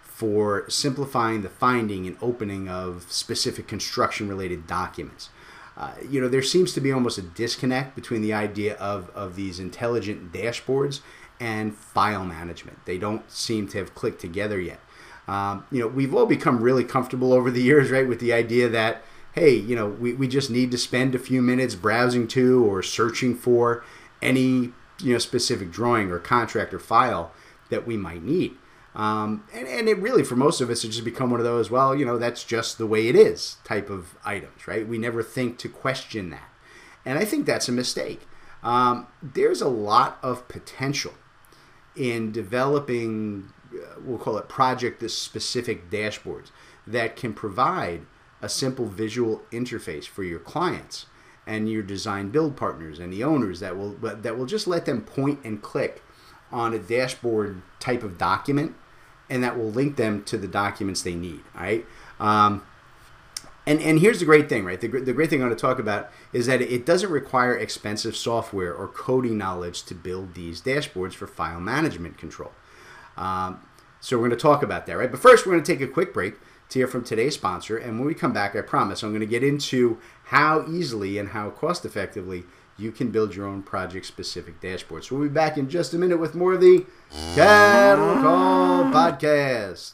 for 0.01 0.69
simplifying 0.71 1.43
the 1.43 1.51
finding 1.51 2.07
and 2.07 2.17
opening 2.23 2.69
of 2.69 3.07
specific 3.11 3.67
construction 3.67 4.29
related 4.29 4.67
documents. 4.67 5.29
Uh, 5.77 5.93
you 6.09 6.19
know, 6.19 6.29
there 6.29 6.43
seems 6.43 6.73
to 6.73 6.81
be 6.81 6.91
almost 6.91 7.19
a 7.19 7.23
disconnect 7.23 7.95
between 7.95 8.23
the 8.23 8.33
idea 8.33 8.77
of, 8.77 9.11
of 9.11 9.37
these 9.37 9.61
intelligent 9.61 10.33
dashboards 10.33 11.01
and 11.39 11.75
file 11.77 12.25
management. 12.25 12.79
They 12.87 12.97
don't 12.97 13.31
seem 13.31 13.69
to 13.69 13.79
have 13.79 13.95
clicked 13.95 14.23
together 14.23 14.59
yet. 14.59 14.81
Um, 15.29 15.67
you 15.71 15.81
know, 15.81 15.89
we've 15.89 16.15
all 16.15 16.27
become 16.27 16.63
really 16.63 16.85
comfortable 16.85 17.33
over 17.33 17.51
the 17.51 17.63
years, 17.63 17.91
right, 17.91 18.07
with 18.07 18.21
the 18.21 18.33
idea 18.33 18.69
that 18.69 19.03
hey, 19.37 19.55
you 19.55 19.77
know, 19.77 19.87
we, 19.87 20.15
we 20.15 20.27
just 20.27 20.51
need 20.51 20.71
to 20.71 20.79
spend 20.79 21.15
a 21.15 21.19
few 21.19 21.43
minutes 21.43 21.75
browsing 21.75 22.27
to 22.27 22.65
or 22.65 22.83
searching 22.83 23.37
for 23.37 23.85
any, 24.23 24.73
you 24.99 25.13
know, 25.13 25.19
specific 25.19 25.71
drawing 25.71 26.11
or 26.11 26.19
contract 26.19 26.73
or 26.73 26.79
file 26.79 27.33
that 27.69 27.87
we 27.87 27.99
might 27.99 28.23
need. 28.23 28.57
Um, 28.95 29.45
and, 29.53 29.69
and 29.69 29.91
it 29.91 29.99
really, 29.99 30.25
for 30.25 30.37
most 30.37 30.63
of 30.63 30.71
us, 30.71 30.83
it 30.83 30.89
just 30.89 31.05
become 31.05 31.31
one 31.31 31.39
of 31.39 31.45
those, 31.45 31.71
well, 31.71 31.95
you 31.95 32.07
know, 32.07 32.17
that's 32.17 32.45
just 32.45 32.79
the 32.79 32.87
way 32.87 33.09
it 33.09 33.15
is 33.15 33.59
type 33.63 33.91
of 33.91 34.17
items, 34.25 34.67
right? 34.67 34.89
We 34.89 34.97
never 34.97 35.23
think 35.23 35.59
to 35.59 35.69
question 35.69 36.31
that. 36.31 36.49
And 37.05 37.19
I 37.19 37.27
think 37.27 37.45
that's 37.45 37.69
a 37.69 37.73
mistake. 37.73 38.27
Um, 38.63 39.07
there's 39.23 39.61
a 39.61 39.69
lot 39.69 40.19
of 40.23 40.49
potential 40.49 41.13
in 41.95 42.33
developing, 42.33 43.53
we'll 44.07 44.19
call 44.19 44.39
it 44.39 44.49
project 44.49 45.01
this 45.01 45.17
specific 45.17 45.91
dashboards 45.91 46.51
that 46.87 47.17
can 47.17 47.33
provide 47.33 48.03
a 48.41 48.49
simple 48.49 48.87
visual 48.87 49.43
interface 49.51 50.07
for 50.07 50.23
your 50.23 50.39
clients 50.39 51.07
and 51.47 51.71
your 51.71 51.83
design 51.83 52.31
build 52.31 52.57
partners 52.57 52.99
and 52.99 53.13
the 53.13 53.23
owners 53.23 53.61
that 53.61 53.77
will 53.77 53.93
that 53.93 54.37
will 54.37 54.47
just 54.47 54.67
let 54.67 54.85
them 54.85 55.01
point 55.01 55.41
and 55.45 55.63
click 55.63 56.03
on 56.53 56.75
a 56.75 56.79
dashboard 56.79 57.63
type 57.81 58.03
of 58.03 58.19
document 58.19 58.75
and 59.29 59.43
that 59.43 59.57
will 59.57 59.71
link 59.71 59.97
them 59.97 60.23
to 60.25 60.37
the 60.37 60.49
documents 60.49 61.03
they 61.03 61.15
need 61.15 61.41
right? 61.55 61.85
Um, 62.21 62.63
and 63.67 63.81
and 63.81 64.01
here's 64.01 64.21
the 64.21 64.25
great 64.25 64.49
thing 64.49 64.65
right? 64.65 64.81
The, 64.81 64.89
the 64.89 65.13
great 65.13 65.31
thing 65.31 65.43
i 65.43 65.47
want 65.47 65.57
to 65.57 65.61
talk 65.61 65.79
about 65.79 66.11
is 66.33 66.47
that 66.47 66.61
it 66.61 66.85
doesn't 66.85 67.11
require 67.11 67.57
expensive 67.57 68.17
software 68.17 68.75
or 68.75 68.89
coding 68.89 69.39
knowledge 69.39 69.85
to 69.85 69.95
build 69.95 70.35
these 70.35 70.61
dashboards 70.61 71.15
for 71.15 71.27
file 71.27 71.61
management 71.61 72.19
control. 72.19 72.53
Um, 73.17 73.63
so 74.07 74.17
we're 74.17 74.29
going 74.29 74.39
to 74.39 74.43
talk 74.43 74.63
about 74.63 74.87
that 74.87 74.97
right 74.97 75.11
but 75.11 75.21
first 75.21 75.47
we're 75.47 75.53
going 75.53 75.65
to 75.65 75.73
take 75.73 75.81
a 75.81 75.93
quick 75.93 76.15
break 76.15 76.35
to 76.69 76.79
hear 76.79 76.89
from 76.89 77.05
today's 77.05 77.35
sponsor. 77.35 77.77
And 77.77 77.99
when 77.99 78.07
we 78.07 78.15
come 78.15 78.33
back, 78.33 78.57
I 78.57 78.61
promise 78.61 79.03
I'm 79.03 79.11
going 79.11 79.21
to 79.21 79.27
get 79.27 79.45
into 79.45 79.99
how 80.25 80.67
easily 80.69 81.19
and 81.19 81.31
how 81.31 81.51
cost 81.51 81.85
effectively 81.85 82.45
you 82.79 82.93
can 82.93 83.11
build 83.11 83.35
your 83.35 83.47
own 83.47 83.63
project 83.63 84.07
specific 84.07 84.61
dashboard. 84.61 85.05
So 85.05 85.17
we'll 85.17 85.29
be 85.29 85.35
back 85.35 85.57
in 85.57 85.69
just 85.69 85.95
a 85.95 85.99
minute 85.99 86.19
with 86.19 86.35
more 86.35 86.55
of 86.55 86.61
the 86.61 86.85
Cattle 87.35 88.17
Call 88.17 88.85
Podcast. 88.85 89.93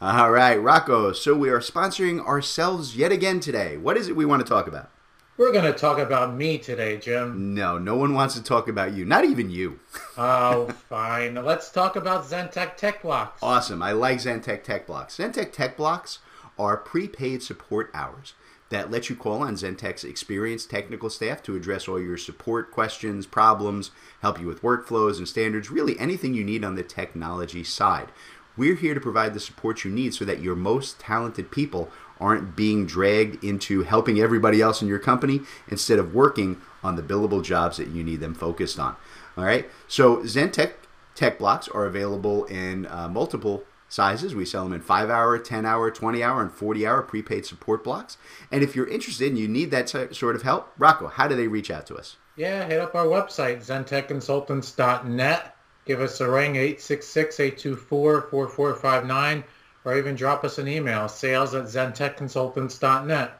All 0.00 0.30
right, 0.30 0.56
Rocco. 0.56 1.12
So 1.12 1.34
we 1.34 1.48
are 1.48 1.60
sponsoring 1.60 2.24
ourselves 2.24 2.96
yet 2.96 3.12
again 3.12 3.40
today. 3.40 3.78
What 3.78 3.96
is 3.96 4.08
it 4.08 4.16
we 4.16 4.26
want 4.26 4.44
to 4.44 4.48
talk 4.48 4.66
about? 4.66 4.90
We're 5.38 5.52
going 5.52 5.70
to 5.70 5.78
talk 5.78 5.98
about 5.98 6.34
me 6.34 6.56
today, 6.56 6.96
Jim. 6.96 7.54
No, 7.54 7.76
no 7.78 7.94
one 7.94 8.14
wants 8.14 8.34
to 8.36 8.42
talk 8.42 8.68
about 8.68 8.94
you. 8.94 9.04
Not 9.04 9.26
even 9.26 9.50
you. 9.50 9.78
oh, 10.16 10.68
fine. 10.88 11.34
Let's 11.34 11.70
talk 11.70 11.94
about 11.94 12.24
Zentech 12.24 12.76
Tech 12.76 13.02
Blocks. 13.02 13.42
Awesome. 13.42 13.82
I 13.82 13.92
like 13.92 14.16
Zentech 14.16 14.64
Tech 14.64 14.86
Blocks. 14.86 15.18
Zentech 15.18 15.52
Tech 15.52 15.76
Blocks 15.76 16.20
are 16.58 16.78
prepaid 16.78 17.42
support 17.42 17.90
hours 17.92 18.32
that 18.70 18.90
let 18.90 19.10
you 19.10 19.14
call 19.14 19.42
on 19.42 19.56
Zentech's 19.56 20.04
experienced 20.04 20.70
technical 20.70 21.10
staff 21.10 21.42
to 21.42 21.54
address 21.54 21.86
all 21.86 22.00
your 22.00 22.16
support 22.16 22.72
questions, 22.72 23.26
problems, 23.26 23.90
help 24.22 24.40
you 24.40 24.46
with 24.46 24.62
workflows 24.62 25.18
and 25.18 25.28
standards, 25.28 25.70
really 25.70 25.98
anything 26.00 26.32
you 26.32 26.44
need 26.44 26.64
on 26.64 26.76
the 26.76 26.82
technology 26.82 27.62
side. 27.62 28.08
We're 28.56 28.74
here 28.74 28.94
to 28.94 29.00
provide 29.00 29.34
the 29.34 29.40
support 29.40 29.84
you 29.84 29.90
need 29.90 30.14
so 30.14 30.24
that 30.24 30.40
your 30.40 30.56
most 30.56 30.98
talented 30.98 31.50
people 31.50 31.90
aren't 32.20 32.56
being 32.56 32.86
dragged 32.86 33.42
into 33.44 33.82
helping 33.82 34.20
everybody 34.20 34.60
else 34.60 34.82
in 34.82 34.88
your 34.88 34.98
company 34.98 35.40
instead 35.68 35.98
of 35.98 36.14
working 36.14 36.60
on 36.82 36.96
the 36.96 37.02
billable 37.02 37.42
jobs 37.42 37.76
that 37.76 37.88
you 37.88 38.02
need 38.02 38.20
them 38.20 38.34
focused 38.34 38.78
on. 38.78 38.96
All 39.36 39.44
right. 39.44 39.68
So 39.88 40.18
Zentech 40.18 40.72
tech 41.14 41.38
blocks 41.38 41.68
are 41.68 41.84
available 41.84 42.44
in 42.44 42.86
uh, 42.86 43.08
multiple 43.08 43.64
sizes. 43.88 44.34
We 44.34 44.44
sell 44.44 44.64
them 44.64 44.72
in 44.72 44.80
5 44.80 45.10
hour, 45.10 45.38
10 45.38 45.66
hour, 45.66 45.90
20 45.90 46.22
hour, 46.22 46.42
and 46.42 46.52
40 46.52 46.86
hour 46.86 47.02
prepaid 47.02 47.46
support 47.46 47.82
blocks. 47.82 48.18
And 48.50 48.62
if 48.62 48.76
you're 48.76 48.88
interested 48.88 49.28
and 49.28 49.38
you 49.38 49.48
need 49.48 49.70
that 49.70 49.88
sort 49.88 50.36
of 50.36 50.42
help, 50.42 50.72
Rocco, 50.78 51.08
how 51.08 51.28
do 51.28 51.34
they 51.34 51.48
reach 51.48 51.70
out 51.70 51.86
to 51.86 51.96
us? 51.96 52.16
Yeah, 52.36 52.66
hit 52.66 52.80
up 52.80 52.94
our 52.94 53.06
website, 53.06 53.64
zentechconsultants.net. 53.64 55.56
Give 55.86 56.00
us 56.00 56.20
a 56.20 56.28
ring, 56.28 56.54
866-824-4459, 56.54 59.44
or 59.86 59.96
even 59.96 60.16
drop 60.16 60.42
us 60.42 60.58
an 60.58 60.66
email, 60.66 61.08
sales 61.08 61.54
at 61.54 61.66
zentechconsultants.net. 61.66 63.38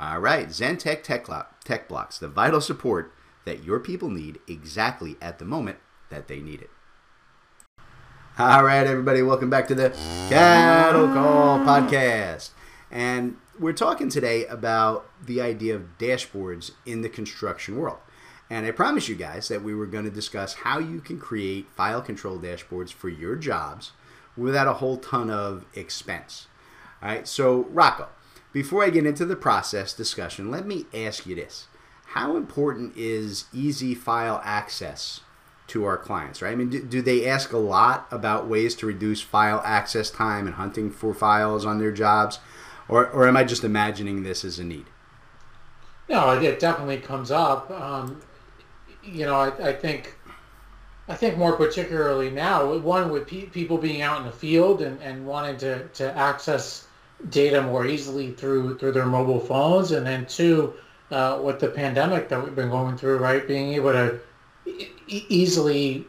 All 0.00 0.18
right, 0.18 0.48
Zentech 0.48 1.04
Tech, 1.04 1.26
Tech 1.64 1.88
Blocks, 1.88 2.18
the 2.18 2.26
vital 2.26 2.60
support 2.60 3.12
that 3.44 3.62
your 3.62 3.78
people 3.78 4.10
need 4.10 4.40
exactly 4.48 5.16
at 5.22 5.38
the 5.38 5.44
moment 5.44 5.78
that 6.10 6.26
they 6.26 6.40
need 6.40 6.62
it. 6.62 6.70
All 8.36 8.64
right, 8.64 8.84
everybody, 8.84 9.22
welcome 9.22 9.48
back 9.48 9.68
to 9.68 9.74
the 9.76 9.90
Cattle 10.28 11.06
Call 11.14 11.60
Podcast. 11.60 12.50
And 12.90 13.36
we're 13.60 13.72
talking 13.72 14.08
today 14.08 14.46
about 14.46 15.08
the 15.24 15.40
idea 15.40 15.76
of 15.76 15.96
dashboards 15.98 16.72
in 16.84 17.02
the 17.02 17.08
construction 17.08 17.76
world. 17.76 17.98
And 18.50 18.66
I 18.66 18.72
promised 18.72 19.08
you 19.08 19.14
guys 19.14 19.46
that 19.46 19.62
we 19.62 19.76
were 19.76 19.86
going 19.86 20.04
to 20.04 20.10
discuss 20.10 20.54
how 20.54 20.80
you 20.80 21.00
can 21.00 21.20
create 21.20 21.68
file 21.76 22.02
control 22.02 22.40
dashboards 22.40 22.92
for 22.92 23.08
your 23.08 23.36
jobs 23.36 23.92
without 24.36 24.66
a 24.66 24.74
whole 24.74 24.96
ton 24.96 25.30
of 25.30 25.64
expense. 25.74 26.48
All 27.02 27.08
right, 27.08 27.28
so 27.28 27.64
Rocco, 27.70 28.08
before 28.52 28.84
I 28.84 28.90
get 28.90 29.06
into 29.06 29.24
the 29.24 29.36
process 29.36 29.92
discussion, 29.92 30.50
let 30.50 30.66
me 30.66 30.86
ask 30.94 31.26
you 31.26 31.34
this. 31.34 31.66
How 32.08 32.36
important 32.36 32.96
is 32.96 33.46
easy 33.52 33.94
file 33.94 34.40
access 34.44 35.20
to 35.66 35.84
our 35.84 35.96
clients, 35.96 36.42
right? 36.42 36.52
I 36.52 36.54
mean, 36.54 36.70
do, 36.70 36.82
do, 36.82 37.02
they 37.02 37.26
ask 37.26 37.52
a 37.52 37.58
lot 37.58 38.06
about 38.10 38.46
ways 38.46 38.74
to 38.76 38.86
reduce 38.86 39.20
file 39.20 39.62
access 39.64 40.10
time 40.10 40.46
and 40.46 40.56
hunting 40.56 40.90
for 40.90 41.14
files 41.14 41.64
on 41.64 41.78
their 41.78 41.90
jobs? 41.90 42.38
Or, 42.88 43.08
or 43.08 43.26
am 43.26 43.36
I 43.36 43.44
just 43.44 43.64
imagining 43.64 44.22
this 44.22 44.44
as 44.44 44.58
a 44.58 44.64
need? 44.64 44.86
No, 46.08 46.38
it 46.38 46.60
definitely 46.60 46.98
comes 46.98 47.30
up. 47.30 47.70
Um, 47.70 48.20
you 49.02 49.24
know, 49.24 49.36
I, 49.36 49.68
I, 49.68 49.72
think 49.72 50.16
I 51.08 51.14
think 51.14 51.36
more 51.36 51.52
particularly 51.52 52.30
now, 52.30 52.76
one 52.78 53.10
with 53.10 53.26
pe- 53.26 53.46
people 53.46 53.76
being 53.76 54.00
out 54.00 54.20
in 54.20 54.26
the 54.26 54.32
field 54.32 54.80
and, 54.80 55.00
and 55.02 55.26
wanting 55.26 55.58
to, 55.58 55.86
to 55.88 56.16
access 56.16 56.86
data 57.28 57.62
more 57.62 57.86
easily 57.86 58.32
through 58.32 58.78
through 58.78 58.92
their 58.92 59.06
mobile 59.06 59.40
phones, 59.40 59.92
and 59.92 60.06
then 60.06 60.26
two, 60.26 60.74
uh, 61.10 61.40
with 61.42 61.60
the 61.60 61.68
pandemic 61.68 62.28
that 62.28 62.42
we've 62.42 62.54
been 62.54 62.70
going 62.70 62.96
through, 62.96 63.18
right, 63.18 63.46
being 63.46 63.74
able 63.74 63.92
to 63.92 64.18
easily 65.06 66.06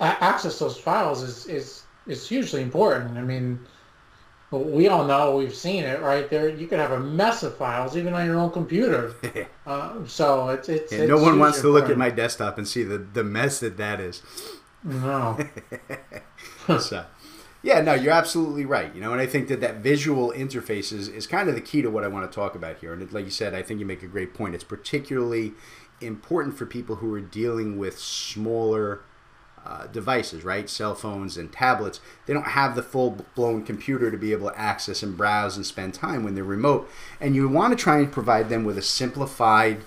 access 0.00 0.58
those 0.58 0.76
files 0.76 1.22
is, 1.22 1.46
is, 1.46 1.82
is 2.06 2.28
hugely 2.28 2.60
important. 2.60 3.16
I 3.16 3.22
mean, 3.22 3.58
we 4.58 4.88
all 4.88 5.04
know 5.04 5.36
we've 5.36 5.54
seen 5.54 5.84
it 5.84 6.00
right 6.00 6.28
there. 6.30 6.48
You 6.48 6.66
could 6.66 6.78
have 6.78 6.92
a 6.92 7.00
mess 7.00 7.42
of 7.42 7.56
files 7.56 7.96
even 7.96 8.14
on 8.14 8.26
your 8.26 8.36
own 8.36 8.50
computer. 8.50 9.14
uh, 9.66 10.04
so 10.06 10.48
it's 10.50 10.68
it's, 10.68 10.92
yeah, 10.92 11.06
no 11.06 11.18
one 11.18 11.38
wants 11.38 11.60
to 11.60 11.68
look 11.68 11.88
at 11.88 11.98
my 11.98 12.10
desktop 12.10 12.58
and 12.58 12.66
see 12.66 12.82
the 12.82 12.98
the 12.98 13.24
mess 13.24 13.60
that 13.60 13.76
that 13.76 14.00
is. 14.00 14.22
No. 14.84 15.38
so, 16.78 17.06
yeah, 17.62 17.80
no, 17.80 17.94
you're 17.94 18.12
absolutely 18.12 18.64
right. 18.64 18.94
You 18.94 19.00
know, 19.00 19.12
and 19.12 19.20
I 19.20 19.26
think 19.26 19.48
that 19.48 19.60
that 19.60 19.76
visual 19.76 20.32
interface 20.32 20.92
is, 20.92 21.08
is 21.08 21.26
kind 21.26 21.48
of 21.48 21.54
the 21.54 21.60
key 21.60 21.82
to 21.82 21.90
what 21.90 22.04
I 22.04 22.08
want 22.08 22.30
to 22.30 22.34
talk 22.34 22.54
about 22.54 22.78
here. 22.78 22.92
And 22.92 23.02
it, 23.02 23.12
like 23.12 23.24
you 23.24 23.30
said, 23.30 23.54
I 23.54 23.62
think 23.62 23.80
you 23.80 23.86
make 23.86 24.02
a 24.02 24.06
great 24.06 24.34
point. 24.34 24.54
It's 24.54 24.64
particularly 24.64 25.52
important 26.00 26.56
for 26.56 26.66
people 26.66 26.96
who 26.96 27.12
are 27.14 27.20
dealing 27.20 27.78
with 27.78 27.98
smaller 27.98 29.02
uh, 29.64 29.86
devices, 29.86 30.44
right? 30.44 30.68
Cell 30.68 30.94
phones 30.94 31.36
and 31.36 31.52
tablets. 31.52 32.00
They 32.26 32.34
don't 32.34 32.48
have 32.48 32.76
the 32.76 32.82
full 32.82 33.24
blown 33.34 33.64
computer 33.64 34.10
to 34.10 34.16
be 34.18 34.32
able 34.32 34.50
to 34.50 34.58
access 34.58 35.02
and 35.02 35.16
browse 35.16 35.56
and 35.56 35.64
spend 35.64 35.94
time 35.94 36.22
when 36.22 36.34
they're 36.34 36.44
remote. 36.44 36.88
And 37.20 37.34
you 37.34 37.48
want 37.48 37.76
to 37.76 37.82
try 37.82 37.98
and 37.98 38.12
provide 38.12 38.48
them 38.48 38.64
with 38.64 38.76
a 38.76 38.82
simplified 38.82 39.82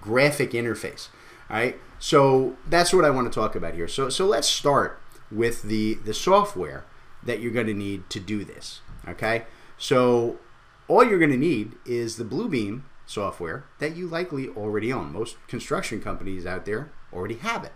graphic 0.00 0.52
interface. 0.52 1.08
All 1.50 1.56
right. 1.56 1.76
So 1.98 2.56
that's 2.68 2.92
what 2.92 3.04
I 3.04 3.10
want 3.10 3.30
to 3.32 3.34
talk 3.34 3.56
about 3.56 3.74
here. 3.74 3.88
So 3.88 4.08
so 4.08 4.24
let's 4.26 4.48
start 4.48 5.00
with 5.30 5.62
the 5.62 5.94
the 5.94 6.14
software 6.14 6.84
that 7.24 7.40
you're 7.40 7.52
going 7.52 7.66
to 7.66 7.74
need 7.74 8.08
to 8.10 8.20
do 8.20 8.44
this. 8.44 8.80
Okay. 9.08 9.44
So 9.76 10.38
all 10.86 11.04
you're 11.04 11.18
going 11.18 11.32
to 11.32 11.36
need 11.36 11.72
is 11.84 12.16
the 12.16 12.24
Bluebeam 12.24 12.82
software 13.04 13.64
that 13.80 13.96
you 13.96 14.06
likely 14.06 14.48
already 14.48 14.92
own. 14.92 15.12
Most 15.12 15.36
construction 15.48 16.00
companies 16.00 16.46
out 16.46 16.66
there 16.66 16.92
already 17.12 17.36
have 17.36 17.64
it. 17.64 17.72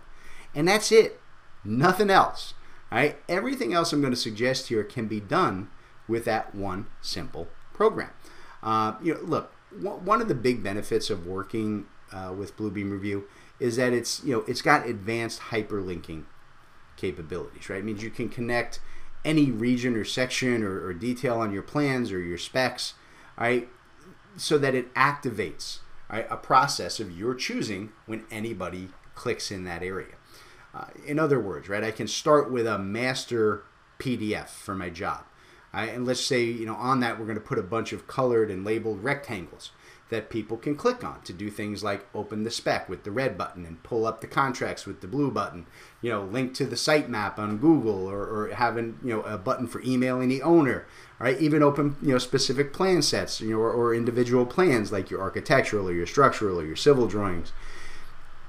And 0.55 0.67
that's 0.67 0.91
it. 0.91 1.19
Nothing 1.63 2.09
else. 2.09 2.53
Right? 2.91 3.17
Everything 3.27 3.73
else 3.73 3.91
I'm 3.91 4.01
going 4.01 4.13
to 4.13 4.19
suggest 4.19 4.67
here 4.67 4.83
can 4.83 5.07
be 5.07 5.19
done 5.19 5.69
with 6.07 6.25
that 6.25 6.53
one 6.53 6.87
simple 7.01 7.47
program. 7.73 8.11
Uh, 8.61 8.93
you 9.01 9.15
know, 9.15 9.21
look, 9.21 9.51
one 9.79 10.21
of 10.21 10.27
the 10.27 10.35
big 10.35 10.63
benefits 10.63 11.09
of 11.09 11.25
working 11.25 11.85
uh, 12.11 12.33
with 12.37 12.55
Bluebeam 12.55 12.91
Review 12.91 13.25
is 13.59 13.77
that 13.77 13.93
it's 13.93 14.23
you 14.23 14.33
know 14.33 14.43
it's 14.47 14.61
got 14.61 14.87
advanced 14.87 15.39
hyperlinking 15.49 16.25
capabilities. 16.97 17.69
Right? 17.69 17.79
It 17.79 17.85
means 17.85 18.03
you 18.03 18.11
can 18.11 18.29
connect 18.29 18.79
any 19.25 19.49
region 19.49 19.95
or 19.95 20.03
section 20.03 20.63
or, 20.63 20.85
or 20.85 20.93
detail 20.93 21.39
on 21.39 21.51
your 21.51 21.63
plans 21.63 22.11
or 22.11 22.19
your 22.19 22.37
specs. 22.37 22.93
Right? 23.37 23.69
so 24.37 24.57
that 24.57 24.75
it 24.75 24.93
activates 24.93 25.79
right, 26.09 26.27
a 26.29 26.37
process 26.37 26.99
of 26.99 27.17
your 27.17 27.35
choosing 27.35 27.91
when 28.05 28.25
anybody 28.31 28.89
clicks 29.15 29.51
in 29.51 29.63
that 29.65 29.83
area. 29.83 30.15
Uh, 30.73 30.85
in 31.05 31.19
other 31.19 31.39
words, 31.39 31.69
right, 31.69 31.83
I 31.83 31.91
can 31.91 32.07
start 32.07 32.51
with 32.51 32.65
a 32.65 32.79
master 32.79 33.63
PDF 33.99 34.49
for 34.49 34.75
my 34.75 34.89
job. 34.89 35.25
Right, 35.73 35.89
and 35.89 36.05
let's 36.05 36.21
say, 36.21 36.43
you 36.43 36.67
know, 36.67 36.75
on 36.75 36.99
that 36.99 37.19
we're 37.19 37.25
going 37.25 37.37
to 37.37 37.43
put 37.43 37.57
a 37.57 37.63
bunch 37.63 37.93
of 37.93 38.05
colored 38.07 38.51
and 38.51 38.63
labeled 38.63 39.03
rectangles 39.03 39.71
that 40.13 40.29
people 40.29 40.57
can 40.57 40.75
click 40.75 41.03
on 41.03 41.19
to 41.23 41.33
do 41.33 41.49
things 41.49 41.83
like 41.83 42.05
open 42.13 42.43
the 42.43 42.51
spec 42.51 42.87
with 42.87 43.03
the 43.03 43.09
red 43.09 43.35
button 43.35 43.65
and 43.65 43.81
pull 43.81 44.05
up 44.05 44.21
the 44.21 44.27
contracts 44.27 44.85
with 44.85 45.01
the 45.01 45.07
blue 45.07 45.31
button, 45.31 45.65
you 46.03 46.11
know, 46.11 46.23
link 46.23 46.53
to 46.53 46.65
the 46.67 46.75
sitemap 46.75 47.39
on 47.39 47.57
Google 47.57 48.07
or, 48.07 48.21
or 48.21 48.49
having, 48.49 48.99
you 49.03 49.09
know, 49.09 49.21
a 49.23 49.39
button 49.39 49.65
for 49.65 49.81
emailing 49.81 50.29
the 50.29 50.43
owner, 50.43 50.85
right? 51.17 51.41
Even 51.41 51.63
open, 51.63 51.95
you 51.99 52.11
know, 52.11 52.19
specific 52.19 52.73
plan 52.73 53.01
sets, 53.01 53.41
you 53.41 53.51
know, 53.51 53.57
or, 53.57 53.71
or 53.71 53.95
individual 53.95 54.45
plans 54.45 54.91
like 54.91 55.09
your 55.09 55.21
architectural 55.21 55.89
or 55.89 55.93
your 55.93 56.05
structural 56.05 56.59
or 56.59 56.65
your 56.65 56.75
civil 56.75 57.07
drawings. 57.07 57.51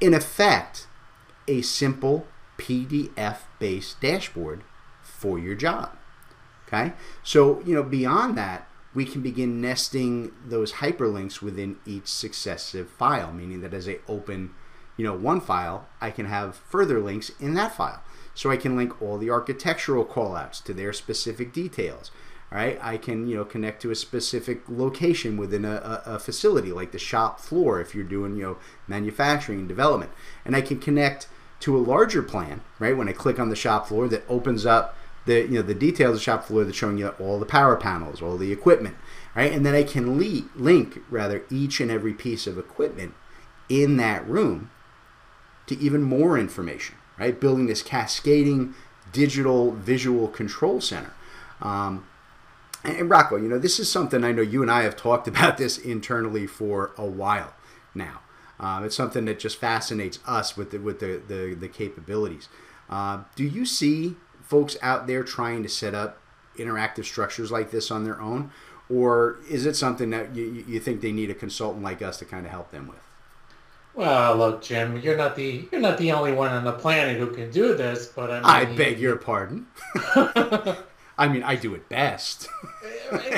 In 0.02 0.12
effect, 0.12 0.86
a 1.46 1.62
simple 1.62 2.26
PDF 2.58 3.38
based 3.58 4.00
dashboard 4.00 4.62
for 5.02 5.38
your 5.38 5.54
job. 5.54 5.96
Okay? 6.66 6.92
So, 7.22 7.60
you 7.64 7.74
know, 7.74 7.82
beyond 7.82 8.36
that, 8.38 8.68
we 8.94 9.04
can 9.04 9.22
begin 9.22 9.60
nesting 9.60 10.32
those 10.46 10.74
hyperlinks 10.74 11.42
within 11.42 11.76
each 11.84 12.06
successive 12.06 12.88
file, 12.88 13.32
meaning 13.32 13.60
that 13.60 13.74
as 13.74 13.88
I 13.88 13.98
open, 14.08 14.50
you 14.96 15.04
know, 15.04 15.14
one 15.14 15.40
file, 15.40 15.88
I 16.00 16.10
can 16.10 16.26
have 16.26 16.56
further 16.56 17.00
links 17.00 17.32
in 17.40 17.54
that 17.54 17.74
file. 17.74 18.02
So 18.34 18.50
I 18.50 18.56
can 18.56 18.76
link 18.76 19.00
all 19.02 19.18
the 19.18 19.30
architectural 19.30 20.04
callouts 20.04 20.62
to 20.64 20.72
their 20.72 20.92
specific 20.92 21.52
details. 21.52 22.10
Right? 22.50 22.78
I 22.80 22.98
can, 22.98 23.26
you 23.26 23.36
know, 23.36 23.44
connect 23.44 23.82
to 23.82 23.90
a 23.90 23.96
specific 23.96 24.62
location 24.68 25.36
within 25.36 25.64
a, 25.64 26.02
a, 26.06 26.14
a 26.14 26.18
facility, 26.20 26.70
like 26.70 26.92
the 26.92 27.00
shop 27.00 27.40
floor 27.40 27.80
if 27.80 27.96
you're 27.96 28.04
doing, 28.04 28.36
you 28.36 28.42
know, 28.44 28.56
manufacturing 28.86 29.60
and 29.60 29.68
development. 29.68 30.12
And 30.44 30.54
I 30.54 30.60
can 30.60 30.78
connect 30.78 31.26
to 31.64 31.78
a 31.78 31.78
larger 31.78 32.22
plan, 32.22 32.60
right? 32.78 32.94
When 32.94 33.08
I 33.08 33.12
click 33.12 33.40
on 33.40 33.48
the 33.48 33.56
shop 33.56 33.88
floor 33.88 34.06
that 34.08 34.22
opens 34.28 34.66
up 34.66 34.98
the 35.24 35.40
you 35.40 35.54
know 35.54 35.62
the 35.62 35.72
details 35.72 36.10
of 36.10 36.14
the 36.16 36.20
shop 36.20 36.44
floor 36.44 36.62
that's 36.62 36.76
showing 36.76 36.98
you 36.98 37.08
all 37.18 37.38
the 37.40 37.46
power 37.46 37.74
panels, 37.74 38.20
all 38.20 38.36
the 38.36 38.52
equipment, 38.52 38.96
right? 39.34 39.50
And 39.50 39.64
then 39.64 39.74
I 39.74 39.82
can 39.82 40.18
le- 40.18 40.46
link 40.54 40.98
rather 41.08 41.42
each 41.50 41.80
and 41.80 41.90
every 41.90 42.12
piece 42.12 42.46
of 42.46 42.58
equipment 42.58 43.14
in 43.70 43.96
that 43.96 44.28
room 44.28 44.70
to 45.66 45.78
even 45.78 46.02
more 46.02 46.38
information, 46.38 46.96
right? 47.18 47.40
Building 47.40 47.64
this 47.64 47.82
cascading 47.82 48.74
digital 49.10 49.70
visual 49.70 50.28
control 50.28 50.82
center. 50.82 51.14
Um, 51.62 52.06
and 52.84 53.08
Rocco, 53.08 53.36
you 53.36 53.48
know, 53.48 53.58
this 53.58 53.80
is 53.80 53.90
something 53.90 54.22
I 54.22 54.32
know 54.32 54.42
you 54.42 54.60
and 54.60 54.70
I 54.70 54.82
have 54.82 54.96
talked 54.96 55.26
about 55.34 55.56
this 55.56 55.78
internally 55.78 56.46
for 56.46 56.90
a 56.98 57.06
while 57.06 57.54
now. 57.94 58.20
Um, 58.60 58.84
it's 58.84 58.96
something 58.96 59.24
that 59.24 59.38
just 59.38 59.56
fascinates 59.56 60.20
us 60.26 60.56
with 60.56 60.70
the, 60.70 60.78
with 60.78 61.00
the, 61.00 61.20
the, 61.26 61.54
the 61.54 61.68
capabilities. 61.68 62.48
Uh, 62.88 63.24
do 63.34 63.44
you 63.44 63.66
see 63.66 64.16
folks 64.42 64.76
out 64.82 65.06
there 65.06 65.24
trying 65.24 65.62
to 65.62 65.68
set 65.68 65.94
up 65.94 66.20
interactive 66.56 67.04
structures 67.04 67.50
like 67.50 67.70
this 67.70 67.90
on 67.90 68.04
their 68.04 68.20
own? 68.20 68.52
Or 68.88 69.38
is 69.48 69.66
it 69.66 69.74
something 69.74 70.10
that 70.10 70.34
you, 70.34 70.64
you 70.68 70.78
think 70.78 71.00
they 71.00 71.12
need 71.12 71.30
a 71.30 71.34
consultant 71.34 71.82
like 71.82 72.02
us 72.02 72.18
to 72.18 72.24
kind 72.24 72.44
of 72.46 72.52
help 72.52 72.70
them 72.70 72.86
with? 72.86 72.98
Well, 73.94 74.36
look, 74.36 74.62
Jim, 74.62 74.98
you're 74.98 75.16
not 75.16 75.36
the 75.36 75.68
you're 75.70 75.80
not 75.80 75.98
the 75.98 76.10
only 76.12 76.32
one 76.32 76.50
on 76.50 76.64
the 76.64 76.72
planet 76.72 77.16
who 77.16 77.28
can 77.28 77.50
do 77.50 77.74
this, 77.76 78.06
but 78.06 78.28
I, 78.30 78.34
mean, 78.34 78.44
I 78.44 78.76
beg 78.76 78.98
your 78.98 79.16
pardon. 79.16 79.66
I 81.16 81.28
mean, 81.28 81.44
I 81.44 81.54
do 81.54 81.74
it 81.76 81.88
best. 81.88 82.48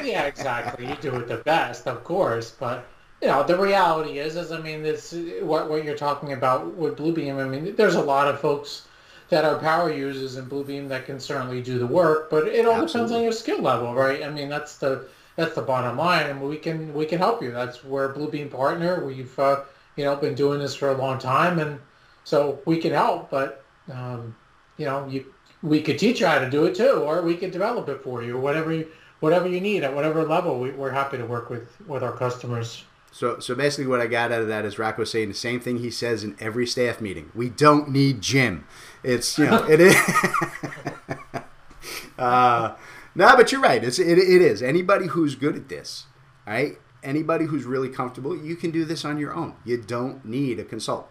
yeah, 0.02 0.22
exactly. 0.24 0.86
You 0.86 0.96
do 0.96 1.14
it 1.16 1.28
the 1.28 1.38
best, 1.38 1.86
of 1.86 2.02
course, 2.04 2.50
but 2.50 2.86
you 3.22 3.28
know, 3.28 3.42
the 3.42 3.56
reality 3.56 4.18
is, 4.18 4.36
is 4.36 4.52
I 4.52 4.60
mean, 4.60 4.82
this 4.82 5.12
what 5.40 5.70
what 5.70 5.84
you're 5.84 5.96
talking 5.96 6.32
about 6.32 6.74
with 6.74 6.96
Bluebeam. 6.96 7.44
I 7.44 7.48
mean, 7.48 7.74
there's 7.76 7.94
a 7.94 8.02
lot 8.02 8.28
of 8.28 8.40
folks 8.40 8.86
that 9.28 9.44
are 9.44 9.58
power 9.58 9.92
users 9.92 10.36
in 10.36 10.46
Bluebeam 10.46 10.88
that 10.88 11.06
can 11.06 11.18
certainly 11.18 11.62
do 11.62 11.78
the 11.78 11.86
work, 11.86 12.30
but 12.30 12.46
it 12.46 12.66
all 12.66 12.82
Absolutely. 12.82 12.86
depends 12.86 13.12
on 13.12 13.22
your 13.22 13.32
skill 13.32 13.60
level, 13.60 13.94
right? 13.94 14.22
I 14.22 14.30
mean, 14.30 14.48
that's 14.48 14.76
the 14.76 15.08
that's 15.36 15.54
the 15.54 15.62
bottom 15.62 15.96
line, 15.96 16.26
and 16.26 16.40
we 16.40 16.56
can 16.56 16.92
we 16.94 17.06
can 17.06 17.18
help 17.18 17.42
you. 17.42 17.52
That's 17.52 17.84
where 17.84 18.10
Bluebeam 18.10 18.50
partner. 18.50 19.04
We've 19.04 19.38
uh, 19.38 19.62
you 19.96 20.04
know 20.04 20.16
been 20.16 20.34
doing 20.34 20.60
this 20.60 20.74
for 20.74 20.90
a 20.90 20.96
long 20.96 21.18
time, 21.18 21.58
and 21.58 21.80
so 22.24 22.60
we 22.66 22.78
can 22.78 22.92
help. 22.92 23.30
But 23.30 23.64
um, 23.92 24.36
you 24.76 24.84
know, 24.84 25.06
you 25.08 25.24
we 25.62 25.80
could 25.80 25.98
teach 25.98 26.20
you 26.20 26.26
how 26.26 26.38
to 26.38 26.50
do 26.50 26.66
it 26.66 26.74
too, 26.74 27.02
or 27.02 27.22
we 27.22 27.36
could 27.36 27.50
develop 27.50 27.88
it 27.88 28.02
for 28.02 28.22
you, 28.22 28.38
whatever 28.38 28.72
you 28.72 28.88
whatever 29.20 29.48
you 29.48 29.60
need 29.60 29.84
at 29.84 29.94
whatever 29.94 30.24
level. 30.24 30.60
We, 30.60 30.70
we're 30.70 30.90
happy 30.90 31.16
to 31.16 31.24
work 31.24 31.48
with 31.48 31.68
with 31.86 32.02
our 32.02 32.12
customers. 32.12 32.84
So, 33.16 33.38
so 33.38 33.54
basically, 33.54 33.86
what 33.86 34.02
I 34.02 34.08
got 34.08 34.30
out 34.30 34.42
of 34.42 34.48
that 34.48 34.66
is 34.66 34.78
Rocco 34.78 35.04
saying 35.04 35.28
the 35.28 35.34
same 35.34 35.58
thing 35.58 35.78
he 35.78 35.90
says 35.90 36.22
in 36.22 36.36
every 36.38 36.66
staff 36.66 37.00
meeting. 37.00 37.30
We 37.34 37.48
don't 37.48 37.88
need 37.88 38.20
Jim. 38.20 38.66
It's 39.02 39.38
you 39.38 39.46
know 39.46 39.64
it 39.64 39.80
is. 39.80 39.96
uh, 42.18 42.74
no, 43.14 43.34
but 43.34 43.50
you're 43.50 43.62
right. 43.62 43.82
It's 43.82 43.98
it, 43.98 44.18
it 44.18 44.42
is 44.42 44.62
anybody 44.62 45.06
who's 45.06 45.34
good 45.34 45.56
at 45.56 45.70
this, 45.70 46.04
right? 46.46 46.76
Anybody 47.02 47.46
who's 47.46 47.64
really 47.64 47.88
comfortable, 47.88 48.36
you 48.36 48.54
can 48.54 48.70
do 48.70 48.84
this 48.84 49.02
on 49.02 49.16
your 49.16 49.32
own. 49.32 49.54
You 49.64 49.78
don't 49.78 50.22
need 50.26 50.60
a 50.60 50.64
consultant. 50.64 51.10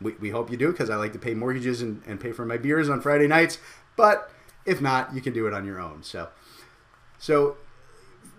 We, 0.00 0.12
we 0.20 0.30
hope 0.30 0.52
you 0.52 0.56
do 0.56 0.70
because 0.70 0.88
I 0.88 0.94
like 0.94 1.12
to 1.14 1.18
pay 1.18 1.34
mortgages 1.34 1.82
and, 1.82 2.00
and 2.06 2.20
pay 2.20 2.30
for 2.30 2.46
my 2.46 2.58
beers 2.58 2.88
on 2.88 3.00
Friday 3.00 3.26
nights. 3.26 3.58
But 3.96 4.30
if 4.64 4.80
not, 4.80 5.16
you 5.16 5.20
can 5.20 5.32
do 5.32 5.48
it 5.48 5.52
on 5.52 5.66
your 5.66 5.80
own. 5.80 6.04
So, 6.04 6.28
so 7.18 7.56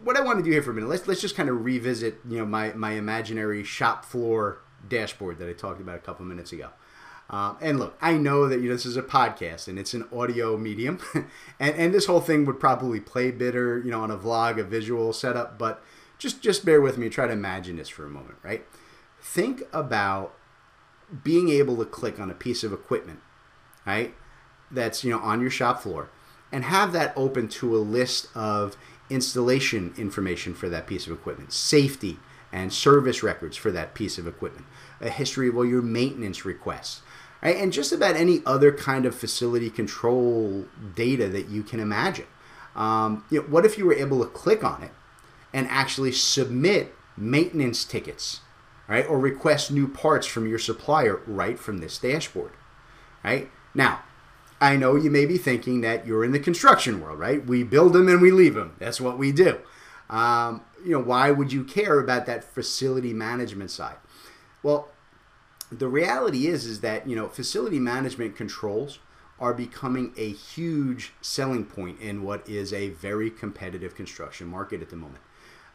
what 0.04 0.18
I 0.18 0.22
want 0.22 0.40
to 0.40 0.44
do 0.44 0.52
here 0.52 0.62
for 0.62 0.72
a 0.72 0.74
minute, 0.74 0.90
let's 0.90 1.08
let's 1.08 1.22
just 1.22 1.36
kind 1.36 1.50
of 1.50 1.64
revisit, 1.64 2.20
you 2.28 2.38
know, 2.38 2.46
my 2.46 2.74
my 2.74 2.92
imaginary 2.92 3.64
shop 3.64 4.06
floor 4.06 4.60
dashboard 4.88 5.38
that 5.40 5.50
I 5.50 5.54
talked 5.54 5.82
about 5.82 5.96
a 5.96 6.00
couple 6.00 6.26
minutes 6.26 6.52
ago. 6.52 6.70
Um, 7.30 7.58
and 7.62 7.80
look, 7.80 7.98
I 8.02 8.18
know 8.18 8.50
that 8.50 8.60
you 8.60 8.68
know, 8.68 8.76
this 8.76 8.86
is 8.86 8.98
a 8.98 9.02
podcast 9.02 9.70
and 9.70 9.80
it's 9.80 9.94
an 9.94 10.06
audio 10.12 10.58
medium, 10.58 11.00
and, 11.60 11.76
and 11.76 11.94
this 11.94 12.06
whole 12.06 12.20
thing 12.20 12.46
would 12.46 12.60
probably 12.60 13.00
play 13.00 13.32
better, 13.32 13.80
you 13.80 13.92
know, 13.92 14.02
on 14.02 14.12
a 14.12 14.18
vlog, 14.18 14.60
a 14.60 14.64
visual 14.64 15.14
setup. 15.14 15.58
But 15.58 15.82
just 16.18 16.42
just 16.42 16.66
bear 16.66 16.82
with 16.82 16.98
me. 16.98 17.10
Try 17.10 17.28
to 17.28 17.34
imagine 17.34 17.78
this 17.78 17.90
for 17.90 18.06
a 18.06 18.10
moment, 18.10 18.36
right? 18.44 18.66
Think 19.22 19.64
about 19.72 20.34
being 21.24 21.50
able 21.50 21.78
to 21.78 21.86
click 21.86 22.20
on 22.20 22.30
a 22.30 22.34
piece 22.34 22.64
of 22.64 22.74
equipment, 22.74 23.20
right? 23.86 24.14
That's 24.70 25.04
you 25.04 25.12
know 25.12 25.20
on 25.20 25.40
your 25.40 25.50
shop 25.50 25.82
floor, 25.82 26.10
and 26.52 26.66
have 26.66 26.92
that 26.92 27.14
open 27.16 27.48
to 27.50 27.78
a 27.78 27.80
list 27.80 28.28
of 28.36 28.76
installation 29.12 29.94
information 29.98 30.54
for 30.54 30.70
that 30.70 30.88
piece 30.88 31.06
of 31.06 31.14
equipment, 31.14 31.54
safety 31.54 32.18
and 32.52 32.74
service 32.74 33.24
records 33.24 33.56
for 33.56 33.72
that 33.72 33.94
piece 33.94 34.18
of 34.18 34.28
equipment, 34.28 34.66
a 35.00 35.10
history 35.10 35.48
of 35.48 35.56
all 35.56 35.66
your 35.66 35.82
maintenance 35.82 36.46
requests, 36.46 37.02
right? 37.42 37.56
and 37.56 37.72
just 37.72 37.92
about 37.92 38.16
any 38.16 38.42
other 38.46 38.72
kind 38.72 39.06
of 39.06 39.16
facility 39.16 39.70
control 39.70 40.66
data 40.96 41.28
that 41.28 41.48
you 41.50 41.64
can 41.64 41.80
imagine. 41.80 42.28
Um, 42.76 43.26
you 43.30 43.42
know, 43.42 43.48
what 43.48 43.66
if 43.66 43.78
you 43.78 43.86
were 43.86 43.94
able 43.94 44.24
to 44.24 44.30
click 44.30 44.64
on 44.64 44.84
it 44.84 44.92
and 45.54 45.68
actually 45.68 46.12
submit 46.12 46.96
maintenance 47.18 47.84
tickets, 47.84 48.42
right, 48.88 49.06
or 49.06 49.20
request 49.20 49.72
new 49.72 49.88
parts 49.88 50.26
from 50.26 50.48
your 50.48 50.60
supplier 50.60 51.22
right 51.28 51.60
from 51.60 51.80
this 51.80 51.98
dashboard, 51.98 52.52
right? 53.24 53.50
Now, 53.74 54.02
I 54.62 54.76
know 54.76 54.96
you 54.96 55.10
may 55.10 55.26
be 55.26 55.40
thinking 55.40 55.82
that 55.82 56.06
you're 56.06 56.24
in 56.24 56.32
the 56.32 56.40
construction 56.40 57.02
world, 57.02 57.18
right? 57.18 57.44
We 57.44 57.64
build 57.64 57.94
them 57.94 58.08
and 58.08 58.22
we 58.22 58.30
leave 58.30 58.54
them. 58.54 58.76
That's 58.78 59.02
what 59.02 59.18
we 59.18 59.32
do. 59.32 59.58
Um, 60.08 60.62
you 60.86 60.92
know, 60.92 61.02
why 61.02 61.32
would 61.32 61.52
you 61.52 61.64
care 61.64 62.00
about 62.00 62.28
that 62.28 62.44
facility 62.44 63.12
management 63.12 63.72
side? 63.72 63.96
Well, 64.62 64.90
the 65.72 65.88
reality 65.88 66.48
is 66.48 66.66
is 66.66 66.82
that 66.82 67.08
you 67.08 67.16
know 67.16 67.28
facility 67.30 67.80
management 67.80 68.36
controls 68.36 69.00
are 69.40 69.54
becoming 69.54 70.14
a 70.18 70.32
huge 70.32 71.14
selling 71.22 71.66
point 71.66 72.00
in 72.00 72.22
what 72.22 72.48
is 72.48 72.72
a 72.72 72.90
very 72.90 73.32
competitive 73.32 73.96
construction 73.96 74.48
market 74.48 74.82
at 74.82 74.90
the 74.90 74.96
moment. 74.96 75.24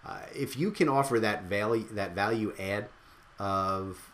Uh, 0.05 0.20
if 0.35 0.57
you 0.57 0.70
can 0.70 0.88
offer 0.88 1.18
that 1.18 1.44
value 1.44 1.87
that 1.90 2.14
value 2.14 2.53
add 2.59 2.88
of 3.38 4.12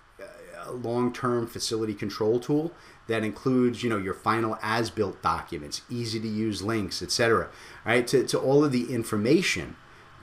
long-term 0.70 1.46
facility 1.46 1.94
control 1.94 2.38
tool 2.38 2.72
that 3.08 3.24
includes 3.24 3.82
you 3.82 3.90
know 3.90 3.98
your 3.98 4.14
final 4.14 4.58
as-built 4.62 5.20
documents 5.22 5.82
easy 5.90 6.20
to 6.20 6.28
use 6.28 6.62
links 6.62 7.02
etc 7.02 7.48
right 7.84 8.06
to, 8.06 8.24
to 8.24 8.38
all 8.38 8.64
of 8.64 8.72
the 8.72 8.92
information 8.92 9.76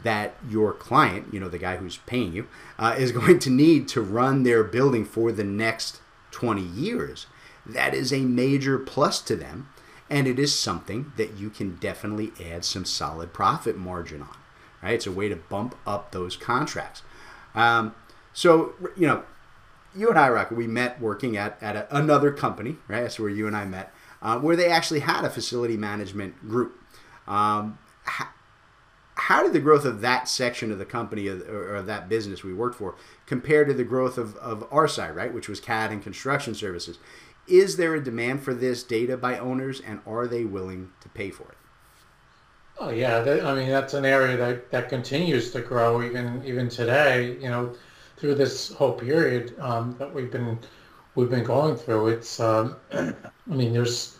that 0.03 0.35
your 0.47 0.73
client, 0.73 1.33
you 1.33 1.39
know, 1.39 1.49
the 1.49 1.57
guy 1.57 1.77
who's 1.77 1.97
paying 1.97 2.33
you, 2.33 2.47
uh, 2.77 2.95
is 2.97 3.11
going 3.19 3.39
to 3.39 3.49
need 3.49 3.87
to 3.89 4.01
run 4.01 4.43
their 4.43 4.63
building 4.63 5.05
for 5.05 5.31
the 5.31 5.43
next 5.43 6.01
20 6.31 6.61
years. 6.61 7.27
That 7.65 7.93
is 7.93 8.13
a 8.13 8.21
major 8.21 8.79
plus 8.79 9.21
to 9.23 9.35
them, 9.35 9.69
and 10.09 10.27
it 10.27 10.39
is 10.39 10.57
something 10.57 11.11
that 11.17 11.37
you 11.37 11.49
can 11.49 11.75
definitely 11.75 12.31
add 12.43 12.65
some 12.65 12.85
solid 12.85 13.33
profit 13.33 13.77
margin 13.77 14.21
on. 14.21 14.37
Right? 14.81 14.93
It's 14.93 15.07
a 15.07 15.11
way 15.11 15.27
to 15.27 15.35
bump 15.35 15.75
up 15.85 16.11
those 16.11 16.37
contracts. 16.37 17.03
Um, 17.53 17.93
so, 18.33 18.73
you 18.95 19.05
know, 19.07 19.23
you 19.95 20.09
and 20.09 20.19
I, 20.19 20.29
Rock, 20.29 20.51
we 20.51 20.67
met 20.67 21.01
working 21.01 21.37
at, 21.37 21.61
at 21.61 21.75
a, 21.75 21.97
another 21.97 22.31
company, 22.31 22.77
right? 22.87 23.01
That's 23.01 23.19
where 23.19 23.29
you 23.29 23.47
and 23.47 23.55
I 23.55 23.65
met, 23.65 23.93
uh, 24.21 24.39
where 24.39 24.55
they 24.55 24.69
actually 24.69 25.01
had 25.01 25.25
a 25.25 25.29
facility 25.29 25.77
management 25.77 26.47
group. 26.47 26.75
Um, 27.27 27.77
how 29.15 29.43
did 29.43 29.53
the 29.53 29.59
growth 29.59 29.85
of 29.85 30.01
that 30.01 30.27
section 30.27 30.71
of 30.71 30.79
the 30.79 30.85
company 30.85 31.27
or, 31.27 31.75
of 31.75 31.85
that 31.85 32.09
business 32.09 32.43
we 32.43 32.53
worked 32.53 32.75
for 32.75 32.95
compare 33.25 33.65
to 33.65 33.73
the 33.73 33.83
growth 33.83 34.17
of, 34.17 34.35
of 34.37 34.65
our 34.71 34.87
side, 34.87 35.15
right, 35.15 35.33
which 35.33 35.47
was 35.49 35.59
CAD 35.59 35.91
and 35.91 36.01
construction 36.01 36.55
services? 36.55 36.97
Is 37.47 37.77
there 37.77 37.95
a 37.95 38.03
demand 38.03 38.43
for 38.43 38.53
this 38.53 38.83
data 38.83 39.17
by 39.17 39.37
owners, 39.37 39.81
and 39.81 40.01
are 40.05 40.27
they 40.27 40.45
willing 40.45 40.91
to 41.01 41.09
pay 41.09 41.31
for 41.31 41.43
it? 41.43 41.57
Oh 42.79 42.91
yeah, 42.91 43.19
I 43.43 43.55
mean 43.55 43.69
that's 43.69 43.93
an 43.93 44.05
area 44.05 44.37
that, 44.37 44.71
that 44.71 44.87
continues 44.87 45.51
to 45.51 45.61
grow 45.61 46.01
even 46.01 46.41
even 46.45 46.69
today. 46.69 47.37
You 47.41 47.49
know, 47.49 47.75
through 48.19 48.35
this 48.35 48.73
whole 48.73 48.93
period 48.93 49.57
um, 49.59 49.95
that 49.97 50.13
we've 50.13 50.31
been 50.31 50.59
we've 51.15 51.29
been 51.29 51.43
going 51.43 51.75
through. 51.75 52.09
It's 52.09 52.39
um, 52.39 52.75
I 52.93 53.13
mean 53.45 53.73
there's 53.73 54.17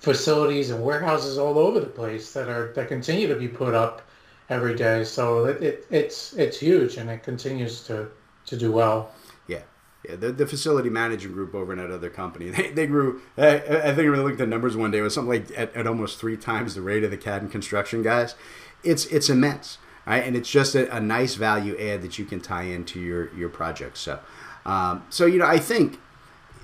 facilities 0.00 0.70
and 0.70 0.82
warehouses 0.84 1.38
all 1.38 1.58
over 1.58 1.80
the 1.80 1.86
place 1.86 2.32
that 2.32 2.48
are 2.48 2.72
that 2.74 2.88
continue 2.88 3.28
to 3.28 3.36
be 3.36 3.48
put 3.48 3.74
up 3.74 4.02
every 4.48 4.74
day. 4.74 5.04
So 5.04 5.46
it, 5.46 5.62
it, 5.62 5.86
it's 5.90 6.32
it's 6.34 6.58
huge, 6.58 6.96
and 6.96 7.10
it 7.10 7.22
continues 7.22 7.82
to 7.84 8.08
to 8.46 8.56
do 8.56 8.72
well. 8.72 9.12
Yeah. 9.46 9.62
Yeah, 10.08 10.14
the, 10.14 10.30
the 10.30 10.46
facility 10.46 10.88
management 10.88 11.34
group 11.34 11.52
over 11.52 11.72
in 11.72 11.78
that 11.78 11.90
other 11.90 12.10
company, 12.10 12.50
they, 12.50 12.70
they 12.70 12.86
grew. 12.86 13.22
I, 13.36 13.56
I 13.56 13.94
think 13.94 13.98
we 13.98 14.10
looked 14.10 14.32
at 14.32 14.38
the 14.38 14.46
numbers 14.46 14.76
one 14.76 14.92
day. 14.92 14.98
It 14.98 15.02
was 15.02 15.14
something 15.14 15.30
like 15.30 15.58
at, 15.58 15.74
at 15.74 15.86
almost 15.86 16.18
three 16.20 16.36
times 16.36 16.74
the 16.74 16.82
rate 16.82 17.02
of 17.02 17.10
the 17.10 17.16
CAD 17.16 17.42
and 17.42 17.50
construction 17.50 18.02
guys. 18.02 18.36
It's 18.84 19.06
it's 19.06 19.28
immense, 19.28 19.78
right? 20.06 20.24
And 20.24 20.36
it's 20.36 20.50
just 20.50 20.74
a, 20.74 20.94
a 20.94 21.00
nice 21.00 21.34
value 21.34 21.76
add 21.78 22.02
that 22.02 22.18
you 22.18 22.24
can 22.24 22.40
tie 22.40 22.64
into 22.64 23.00
your 23.00 23.34
your 23.34 23.48
project. 23.48 23.98
So, 23.98 24.20
um, 24.64 25.04
so 25.10 25.26
you 25.26 25.38
know, 25.38 25.46
I 25.46 25.58
think 25.58 25.98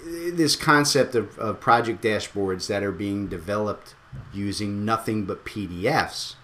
this 0.04 0.56
concept 0.56 1.14
of, 1.14 1.38
of 1.38 1.60
project 1.60 2.02
dashboards 2.02 2.66
that 2.66 2.82
are 2.82 2.92
being 2.92 3.28
developed 3.28 3.94
using 4.32 4.84
nothing 4.84 5.24
but 5.24 5.44
PDFs 5.44 6.34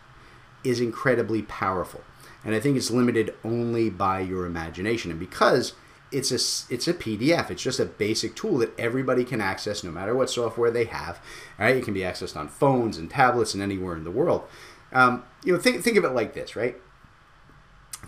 is 0.64 0.80
incredibly 0.80 1.42
powerful. 1.42 2.02
And 2.44 2.54
I 2.54 2.61
think 2.61 2.76
it's 2.76 2.90
limited 2.90 3.34
only 3.44 3.90
by 3.90 4.20
your 4.20 4.46
imagination. 4.46 5.11
And 5.11 5.18
because 5.18 5.74
it's 6.12 6.30
a, 6.30 6.72
it's 6.72 6.88
a 6.88 6.94
PDF, 6.94 7.50
it's 7.50 7.62
just 7.62 7.80
a 7.80 7.84
basic 7.84 8.37
tool 8.37 8.58
that 8.58 8.78
everybody 8.78 9.24
can 9.24 9.40
access 9.40 9.82
no 9.82 9.90
matter 9.90 10.14
what 10.14 10.30
software 10.30 10.70
they 10.70 10.84
have. 10.84 11.20
Right? 11.58 11.76
It 11.76 11.84
can 11.84 11.94
be 11.94 12.00
accessed 12.00 12.37
on 12.37 12.48
phones 12.48 12.96
and 12.96 13.11
tablets 13.11 13.54
and 13.54 13.62
anywhere 13.62 13.96
in 13.96 14.04
the 14.04 14.11
world. 14.11 14.44
Um, 14.92 15.24
you 15.44 15.52
know, 15.52 15.58
think, 15.58 15.82
think 15.82 15.96
of 15.96 16.04
it 16.04 16.11
like 16.11 16.32
this, 16.32 16.56
right? 16.56 16.76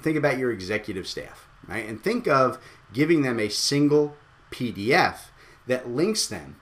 Think 0.03 0.17
about 0.17 0.39
your 0.39 0.51
executive 0.51 1.07
staff, 1.07 1.49
right? 1.67 1.87
And 1.87 2.03
think 2.03 2.27
of 2.27 2.59
giving 2.93 3.23
them 3.23 3.39
a 3.39 3.49
single 3.49 4.17
PDF 4.51 5.29
that 5.67 5.89
links 5.89 6.27
them 6.27 6.57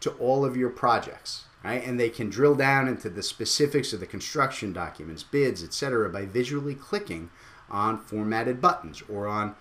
to 0.00 0.10
all 0.12 0.44
of 0.44 0.56
your 0.56 0.70
projects 0.70 1.44
right? 1.62 1.86
And 1.86 1.98
they 1.98 2.08
can 2.08 2.30
drill 2.30 2.54
down 2.54 2.88
into 2.88 3.08
the 3.08 3.22
specifics 3.22 3.92
of 3.92 4.00
the 4.00 4.06
construction 4.06 4.72
documents, 4.72 5.22
bids, 5.22 5.62
etc., 5.62 6.08
by 6.08 6.24
visually 6.24 6.74
clicking 6.74 7.30
on 7.70 7.98
formatted 7.98 8.60
buttons 8.60 9.02
or 9.08 9.26
on 9.26 9.54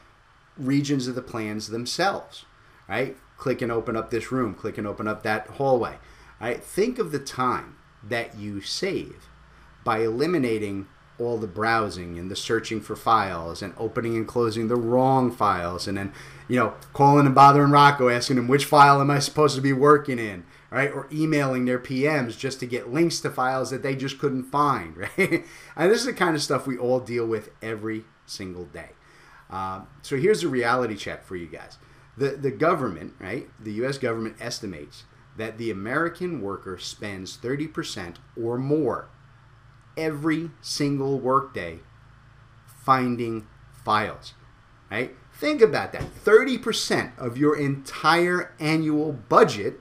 regions 0.58 1.08
of 1.08 1.16
the 1.16 1.22
plans 1.22 1.68
themselves, 1.68 2.46
right? 2.88 3.18
Click 3.38 3.62
and 3.62 3.72
open 3.72 3.96
up 3.96 4.10
this 4.10 4.32
room, 4.32 4.54
click 4.54 4.78
and 4.78 4.88
open 4.88 5.08
up 5.08 5.24
that 5.24 5.48
hallway. 5.48 5.98
Right? 6.42 6.64
Think 6.64 7.00
of 7.00 7.12
the 7.12 7.20
time 7.20 7.76
that 8.02 8.38
you 8.38 8.62
save 8.62 9.28
by 9.84 10.00
eliminating 10.00 10.88
all 11.20 11.38
the 11.38 11.48
browsing 11.48 12.18
and 12.18 12.32
the 12.32 12.36
searching 12.36 12.82
for 12.82 12.96
files 12.96 13.62
and 13.62 13.74
opening 13.78 14.16
and 14.16 14.28
closing 14.28 14.68
the 14.68 14.76
wrong 14.76 15.32
files 15.32 15.88
and 15.88 15.98
then 15.98 16.14
you 16.48 16.56
know 16.56 16.74
calling 16.94 17.26
and 17.26 17.36
bothering 17.36 17.72
Rocco 17.72 18.10
asking 18.10 18.38
him 18.38 18.48
which 18.48 18.66
file 18.66 19.02
am 19.02 19.12
I 19.12 19.20
supposed 19.20 19.56
to 19.56 19.62
be 19.62 19.74
working 19.74 20.20
in 20.20 20.46
right? 20.70 20.92
Or 20.92 21.08
emailing 21.12 21.66
their 21.66 21.80
PMs 21.80 22.38
just 22.38 22.60
to 22.60 22.66
get 22.66 22.92
links 22.92 23.20
to 23.22 23.30
files 23.30 23.72
that 23.72 23.84
they 23.84 23.96
just 23.96 24.20
couldn't 24.20 24.44
find, 24.44 24.96
right? 25.18 25.46
and 25.76 25.92
this 25.92 26.00
is 26.00 26.06
the 26.06 26.14
kind 26.14 26.36
of 26.36 26.42
stuff 26.42 26.68
we 26.68 26.78
all 26.78 27.00
deal 27.00 27.26
with 27.26 27.50
every 27.62 28.06
single 28.26 28.66
day. 28.66 28.90
Uh, 29.50 29.82
so 30.02 30.16
here's 30.16 30.44
a 30.44 30.50
reality 30.50 30.96
check 30.96 31.26
for 31.26 31.36
you 31.36 31.48
guys. 31.48 31.78
The, 32.18 32.32
the 32.32 32.52
government, 32.52 33.14
right, 33.20 33.50
the 33.60 33.74
U.S. 33.74 33.98
government 33.98 34.36
estimates 34.40 35.06
that 35.38 35.58
the 35.58 35.72
American 35.72 36.42
worker 36.42 36.78
spends 36.78 37.38
30% 37.38 38.18
or 38.40 38.58
more 38.58 39.08
every 39.98 40.52
single 40.62 41.20
workday 41.20 41.80
finding 42.84 43.48
files, 43.84 44.34
right? 44.90 45.16
Think 45.34 45.62
about 45.62 45.94
that. 45.94 46.04
30% 46.26 47.18
of 47.18 47.38
your 47.38 47.58
entire 47.58 48.54
annual 48.60 49.14
budget 49.14 49.80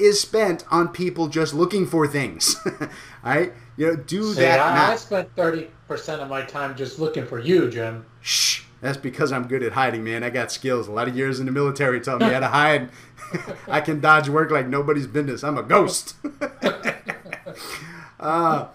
is 0.00 0.20
spent 0.20 0.64
on 0.70 0.88
people 0.88 1.28
just 1.28 1.54
looking 1.54 1.86
for 1.86 2.06
things. 2.08 2.56
right? 3.24 3.52
You 3.76 3.88
know, 3.88 3.96
do 3.96 4.32
See, 4.34 4.40
that. 4.40 4.58
I, 4.58 4.70
I 4.70 4.74
math. 4.74 4.98
spent 5.00 5.34
thirty 5.36 5.70
percent 5.86 6.20
of 6.20 6.28
my 6.28 6.42
time 6.42 6.76
just 6.76 6.98
looking 6.98 7.26
for 7.26 7.38
you, 7.38 7.70
Jim. 7.70 8.06
Shh. 8.20 8.62
That's 8.80 8.96
because 8.96 9.30
I'm 9.30 9.46
good 9.46 9.62
at 9.62 9.72
hiding, 9.72 10.02
man. 10.04 10.24
I 10.24 10.30
got 10.30 10.50
skills. 10.50 10.88
A 10.88 10.92
lot 10.92 11.06
of 11.06 11.14
years 11.16 11.38
in 11.38 11.46
the 11.46 11.52
military 11.52 12.00
taught 12.00 12.20
me 12.20 12.28
how 12.28 12.40
to 12.40 12.48
hide. 12.48 12.90
I 13.68 13.82
can 13.82 14.00
dodge 14.00 14.28
work 14.28 14.50
like 14.50 14.66
nobody's 14.66 15.06
business. 15.06 15.44
I'm 15.44 15.58
a 15.58 15.62
ghost. 15.62 16.14
uh, 18.20 18.68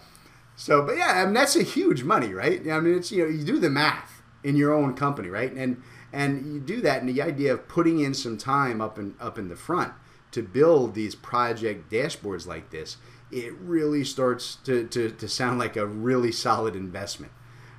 so, 0.55 0.85
but 0.85 0.97
yeah, 0.97 1.21
I 1.21 1.25
mean 1.25 1.33
that's 1.33 1.55
a 1.55 1.63
huge 1.63 2.03
money, 2.03 2.33
right? 2.33 2.61
I 2.69 2.79
mean, 2.79 2.97
it's 2.97 3.11
you 3.11 3.23
know 3.23 3.29
you 3.29 3.43
do 3.43 3.59
the 3.59 3.69
math 3.69 4.21
in 4.43 4.55
your 4.55 4.73
own 4.73 4.95
company, 4.95 5.29
right? 5.29 5.51
And 5.51 5.81
and 6.13 6.53
you 6.53 6.59
do 6.59 6.81
that, 6.81 7.01
and 7.01 7.09
the 7.09 7.21
idea 7.21 7.53
of 7.53 7.67
putting 7.67 7.99
in 7.99 8.13
some 8.13 8.37
time 8.37 8.81
up 8.81 8.97
in 8.97 9.15
up 9.19 9.37
in 9.37 9.49
the 9.49 9.55
front 9.55 9.93
to 10.31 10.41
build 10.41 10.93
these 10.95 11.15
project 11.15 11.89
dashboards 11.89 12.45
like 12.45 12.69
this, 12.69 12.97
it 13.31 13.53
really 13.53 14.03
starts 14.03 14.55
to, 14.65 14.85
to, 14.87 15.09
to 15.09 15.29
sound 15.29 15.57
like 15.57 15.77
a 15.77 15.85
really 15.85 16.29
solid 16.31 16.75
investment. 16.75 17.31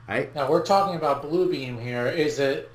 Right? 0.09 0.35
Now 0.35 0.51
we're 0.51 0.65
talking 0.65 0.97
about 0.97 1.23
Bluebeam 1.23 1.83
here. 1.83 2.07
Is 2.07 2.39
it? 2.39 2.71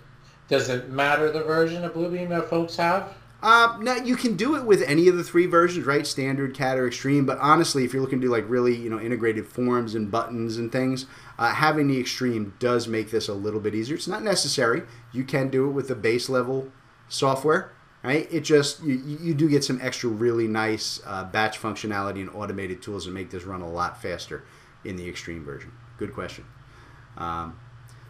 Does 0.49 0.69
it 0.69 0.89
matter 0.89 1.31
the 1.31 1.43
version 1.43 1.83
of 1.83 1.93
Bluebeam 1.93 2.29
that 2.29 2.49
folks 2.49 2.75
have? 2.75 3.15
Uh, 3.43 3.75
now 3.81 3.95
you 3.95 4.15
can 4.15 4.35
do 4.35 4.55
it 4.55 4.65
with 4.65 4.83
any 4.83 5.07
of 5.07 5.17
the 5.17 5.23
three 5.23 5.47
versions, 5.47 5.85
right? 5.85 6.05
Standard, 6.05 6.53
CAD, 6.55 6.77
or 6.77 6.87
Extreme. 6.87 7.25
But 7.25 7.39
honestly, 7.39 7.83
if 7.83 7.91
you're 7.91 8.01
looking 8.01 8.21
to 8.21 8.27
do 8.27 8.31
like 8.31 8.47
really, 8.47 8.75
you 8.75 8.89
know, 8.89 8.99
integrated 8.99 9.47
forms 9.47 9.95
and 9.95 10.11
buttons 10.11 10.57
and 10.57 10.71
things, 10.71 11.07
uh, 11.39 11.51
having 11.53 11.87
the 11.87 11.99
Extreme 11.99 12.53
does 12.59 12.87
make 12.87 13.09
this 13.09 13.27
a 13.27 13.33
little 13.33 13.59
bit 13.59 13.73
easier. 13.73 13.95
It's 13.95 14.07
not 14.07 14.21
necessary. 14.21 14.83
You 15.11 15.23
can 15.23 15.49
do 15.49 15.67
it 15.67 15.71
with 15.71 15.87
the 15.87 15.95
base 15.95 16.29
level 16.29 16.71
software, 17.09 17.71
right? 18.03 18.27
It 18.31 18.41
just 18.41 18.83
you, 18.83 18.95
you 18.95 19.33
do 19.33 19.49
get 19.49 19.63
some 19.63 19.79
extra 19.81 20.09
really 20.09 20.47
nice 20.47 21.01
uh, 21.05 21.23
batch 21.23 21.59
functionality 21.59 22.21
and 22.21 22.29
automated 22.29 22.83
tools 22.83 23.05
that 23.05 23.11
make 23.11 23.31
this 23.31 23.43
run 23.43 23.61
a 23.61 23.69
lot 23.69 23.99
faster 24.01 24.43
in 24.85 24.97
the 24.97 25.09
Extreme 25.09 25.45
version. 25.45 25.71
Good 25.97 26.13
question. 26.13 26.45
Um, 27.17 27.59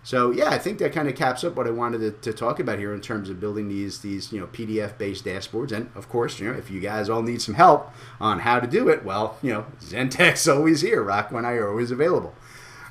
so 0.04 0.32
yeah, 0.32 0.50
I 0.50 0.58
think 0.58 0.80
that 0.80 0.94
kind 0.94 1.08
of 1.08 1.16
caps 1.16 1.44
up 1.44 1.56
what 1.56 1.68
I 1.68 1.72
wanted 1.72 2.00
to, 2.00 2.32
to, 2.32 2.34
talk 2.36 2.60
about 2.60 2.80
here 2.80 2.94
in 2.94 3.02
terms 3.02 3.30
of 3.30 3.40
building 3.40 3.70
these 3.70 4.00
these 4.00 4.34
you 4.34 4.40
know 4.40 4.48
PDF 4.48 4.98
based 4.98 5.26
dashboards. 5.26 5.72
And 5.72 5.92
of 5.96 6.10
course, 6.10 6.40
you 6.40 6.52
know 6.52 6.58
if 6.58 6.72
you 6.72 6.80
guys 6.80 7.08
all 7.08 7.22
need 7.22 7.42
some 7.42 7.56
help 7.56 7.92
on 8.20 8.40
how 8.40 8.60
to 8.60 8.68
do 8.68 8.90
it, 8.90 9.06
well, 9.06 9.38
you 9.44 9.52
know 9.52 9.66
Zentech's 9.80 10.48
always 10.48 10.82
here. 10.82 11.04
Rocco 11.04 11.38
and 11.38 11.46
I 11.46 11.54
are 11.54 11.70
always 11.70 11.92
available. 11.92 12.34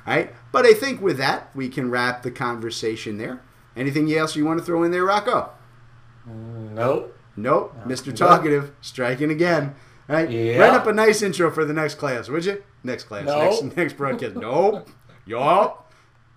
All 0.07 0.15
right, 0.15 0.33
but 0.51 0.65
I 0.65 0.73
think 0.73 1.01
with 1.01 1.17
that 1.17 1.49
we 1.53 1.67
can 1.67 1.91
wrap 1.91 2.23
the 2.23 2.31
conversation 2.31 3.17
there. 3.17 3.41
Anything 3.75 4.11
else 4.13 4.35
you 4.35 4.45
want 4.45 4.59
to 4.59 4.65
throw 4.65 4.83
in 4.83 4.91
there, 4.91 5.05
Rocco? 5.05 5.51
Mm, 6.27 6.71
nope. 6.71 7.17
Nope. 7.37 7.73
No. 7.77 7.93
Mr. 7.93 8.13
Talkative 8.13 8.73
striking 8.81 9.31
again. 9.31 9.75
All 10.09 10.15
right, 10.15 10.29
yeah. 10.29 10.57
write 10.57 10.73
up 10.73 10.87
a 10.87 10.93
nice 10.93 11.21
intro 11.21 11.49
for 11.51 11.63
the 11.63 11.73
next 11.73 11.95
class, 11.95 12.27
would 12.27 12.43
you? 12.43 12.63
Next 12.83 13.05
class, 13.05 13.25
nope. 13.25 13.63
next 13.63 13.77
next 13.77 13.97
broadcast. 13.97 14.35
nope. 14.35 14.89
Yup 15.25 15.80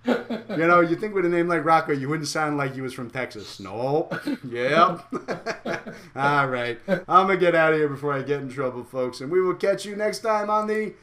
you 0.07 0.67
know, 0.67 0.81
you 0.81 0.97
think 0.97 1.15
with 1.15 1.25
a 1.25 1.29
name 1.29 1.49
like 1.49 1.65
Rocco, 1.65 1.93
you 1.93 2.09
wouldn't 2.09 2.29
sound 2.29 2.57
like 2.59 2.75
he 2.75 2.81
was 2.81 2.93
from 2.93 3.11
Texas. 3.11 3.61
Nope. 3.61 4.15
Yep. 4.45 5.07
All 6.17 6.49
right. 6.49 6.79
I'm 6.87 7.27
going 7.27 7.29
to 7.29 7.37
get 7.39 7.55
out 7.55 7.73
of 7.73 7.79
here 7.79 7.89
before 7.89 8.13
I 8.13 8.23
get 8.23 8.41
in 8.41 8.49
trouble, 8.51 8.85
folks. 8.85 9.21
And 9.21 9.31
we 9.31 9.41
will 9.41 9.55
catch 9.55 9.85
you 9.85 9.97
next 9.97 10.21
time 10.21 10.51
on 10.51 10.67
the 10.67 10.95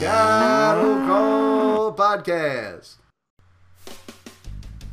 Cattle 0.00 0.96
Call 1.06 1.92
Podcast. 1.94 2.96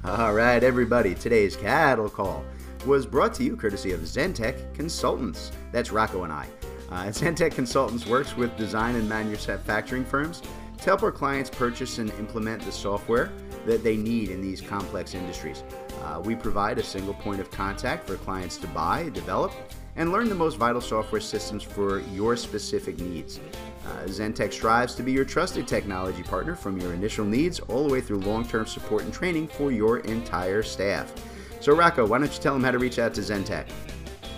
All 0.04 0.34
right, 0.34 0.62
everybody. 0.62 1.16
Today's 1.16 1.56
Cattle 1.56 2.10
Call 2.10 2.44
was 2.86 3.06
brought 3.06 3.34
to 3.36 3.44
you 3.44 3.56
courtesy 3.56 3.94
of 3.94 4.02
Zentech 4.02 4.74
Consultants. 4.76 5.52
That's 5.72 5.92
Rocco 5.92 6.24
and 6.24 6.34
I. 6.34 6.48
Uh, 6.92 7.06
Zentech 7.06 7.54
Consultants 7.54 8.06
works 8.06 8.36
with 8.36 8.56
design 8.58 8.96
and 8.96 9.08
manufacturing 9.08 10.04
firms 10.04 10.42
to 10.78 10.84
help 10.84 11.02
our 11.02 11.12
clients 11.12 11.50
purchase 11.50 11.98
and 11.98 12.12
implement 12.20 12.62
the 12.64 12.72
software 12.72 13.32
that 13.66 13.84
they 13.84 13.96
need 13.96 14.30
in 14.30 14.42
these 14.42 14.62
complex 14.62 15.14
industries. 15.14 15.64
Uh, 16.04 16.22
we 16.24 16.36
provide 16.36 16.78
a 16.78 16.84
single 16.84 17.14
point 17.14 17.40
of 17.40 17.50
contact 17.52 18.08
for 18.08 18.16
clients 18.18 18.58
to 18.58 18.68
buy, 18.68 19.10
develop, 19.10 19.54
and 19.96 20.12
learn 20.12 20.28
the 20.28 20.36
most 20.36 20.58
vital 20.58 20.82
software 20.82 21.22
systems 21.22 21.64
for 21.64 22.02
your 22.14 22.36
specific 22.36 23.00
needs. 23.00 23.40
Uh, 23.86 24.04
Zentech 24.06 24.52
strives 24.52 24.96
to 24.96 25.04
be 25.04 25.12
your 25.12 25.26
trusted 25.26 25.68
technology 25.68 26.24
partner 26.24 26.56
from 26.56 26.80
your 26.80 26.94
initial 26.94 27.26
needs 27.26 27.60
all 27.60 27.88
the 27.88 27.94
way 27.94 28.02
through 28.02 28.20
long 28.20 28.48
term 28.48 28.66
support 28.66 29.04
and 29.04 29.14
training 29.14 29.48
for 29.48 29.72
your 29.72 30.00
entire 30.00 30.64
staff. 30.64 31.14
So, 31.60 31.76
Rocco, 31.76 32.06
why 32.06 32.18
don't 32.20 32.34
you 32.34 32.42
tell 32.42 32.54
them 32.54 32.64
how 32.64 32.72
to 32.72 32.80
reach 32.80 33.00
out 33.00 33.14
to 33.16 33.22
Zentech? 33.22 33.66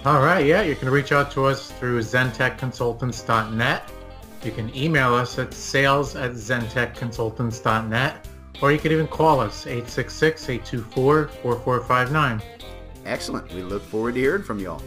All 0.04 0.22
right, 0.22 0.46
yeah, 0.46 0.62
you 0.62 0.76
can 0.76 0.90
reach 0.90 1.12
out 1.12 1.32
to 1.32 1.46
us 1.46 1.72
through 1.72 2.00
zentechconsultants.net. 2.02 3.92
You 4.44 4.52
can 4.52 4.76
email 4.76 5.16
us 5.16 5.40
at 5.40 5.52
sales 5.52 6.16
at 6.16 6.34
zentechconsultants.net 6.34 8.28
or 8.62 8.72
you 8.72 8.80
could 8.80 8.92
even 8.92 9.08
call 9.08 9.40
us 9.40 9.66
866-824-4459. 9.66 12.42
Excellent. 13.06 13.54
We 13.54 13.62
look 13.62 13.84
forward 13.84 14.16
to 14.16 14.22
hearing 14.22 14.42
from 14.44 14.60
y'all. 14.60 14.82